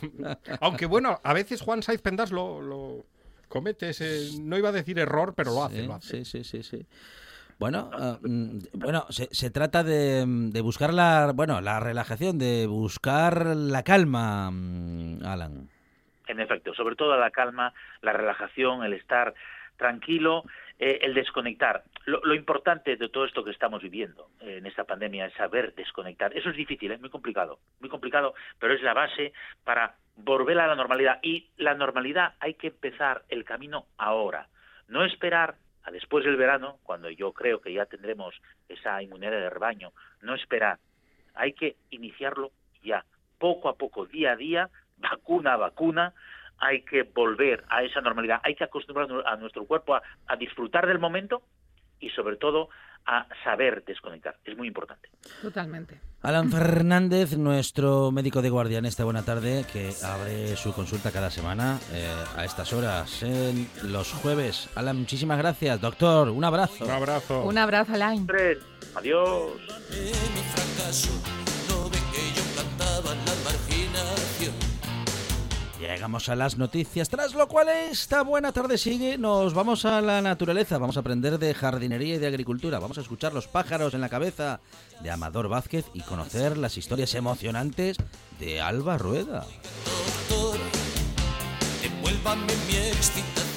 [0.60, 3.06] Aunque bueno, a veces Juan Saiz Pendas lo, lo
[3.48, 6.24] comete ese, no iba a decir error, pero lo hace, Sí, lo hace.
[6.24, 6.86] sí, sí, sí, sí.
[7.60, 13.44] Bueno, ah, mm, bueno, se, trata de, de buscar la, bueno, la relajación, de buscar
[13.54, 15.68] la calma, mm, Alan.
[16.26, 19.34] En efecto, sobre todo la calma, la relajación, el estar
[19.76, 20.44] tranquilo,
[20.78, 21.84] eh, el desconectar.
[22.06, 26.34] Lo, importante de todo esto que estamos viviendo eh, en esta pandemia es saber desconectar.
[26.34, 29.34] Eso es difícil, es muy complicado, muy complicado, pero es la base
[29.64, 31.18] para volver a la normalidad.
[31.22, 34.48] Y la normalidad hay que empezar el camino ahora,
[34.88, 38.34] no esperar a después del verano, cuando yo creo que ya tendremos
[38.68, 40.78] esa inmunidad de rebaño, no esperar,
[41.34, 42.52] hay que iniciarlo
[42.82, 43.04] ya,
[43.38, 46.14] poco a poco, día a día, vacuna a vacuna,
[46.58, 50.86] hay que volver a esa normalidad, hay que acostumbrar a nuestro cuerpo a, a, disfrutar
[50.86, 51.42] del momento
[52.00, 52.68] y sobre todo
[53.06, 54.36] a saber desconectar.
[54.44, 55.08] Es muy importante.
[55.42, 56.00] Totalmente.
[56.22, 61.30] Alan Fernández, nuestro médico de guardia en esta buena tarde, que abre su consulta cada
[61.30, 64.68] semana eh, a estas horas, en los jueves.
[64.74, 65.80] Alan, muchísimas gracias.
[65.80, 66.84] Doctor, un abrazo.
[66.84, 67.42] Un abrazo.
[67.44, 68.26] Un abrazo, Alan.
[68.94, 69.52] Adiós.
[75.80, 79.16] Llegamos a las noticias, tras lo cual esta buena tarde sigue.
[79.16, 83.00] Nos vamos a la naturaleza, vamos a aprender de jardinería y de agricultura, vamos a
[83.00, 84.60] escuchar los pájaros en la cabeza
[85.02, 87.96] de Amador Vázquez y conocer las historias emocionantes
[88.38, 89.46] de Alba Rueda.
[90.28, 90.58] Doctor,
[92.68, 93.49] mi excitación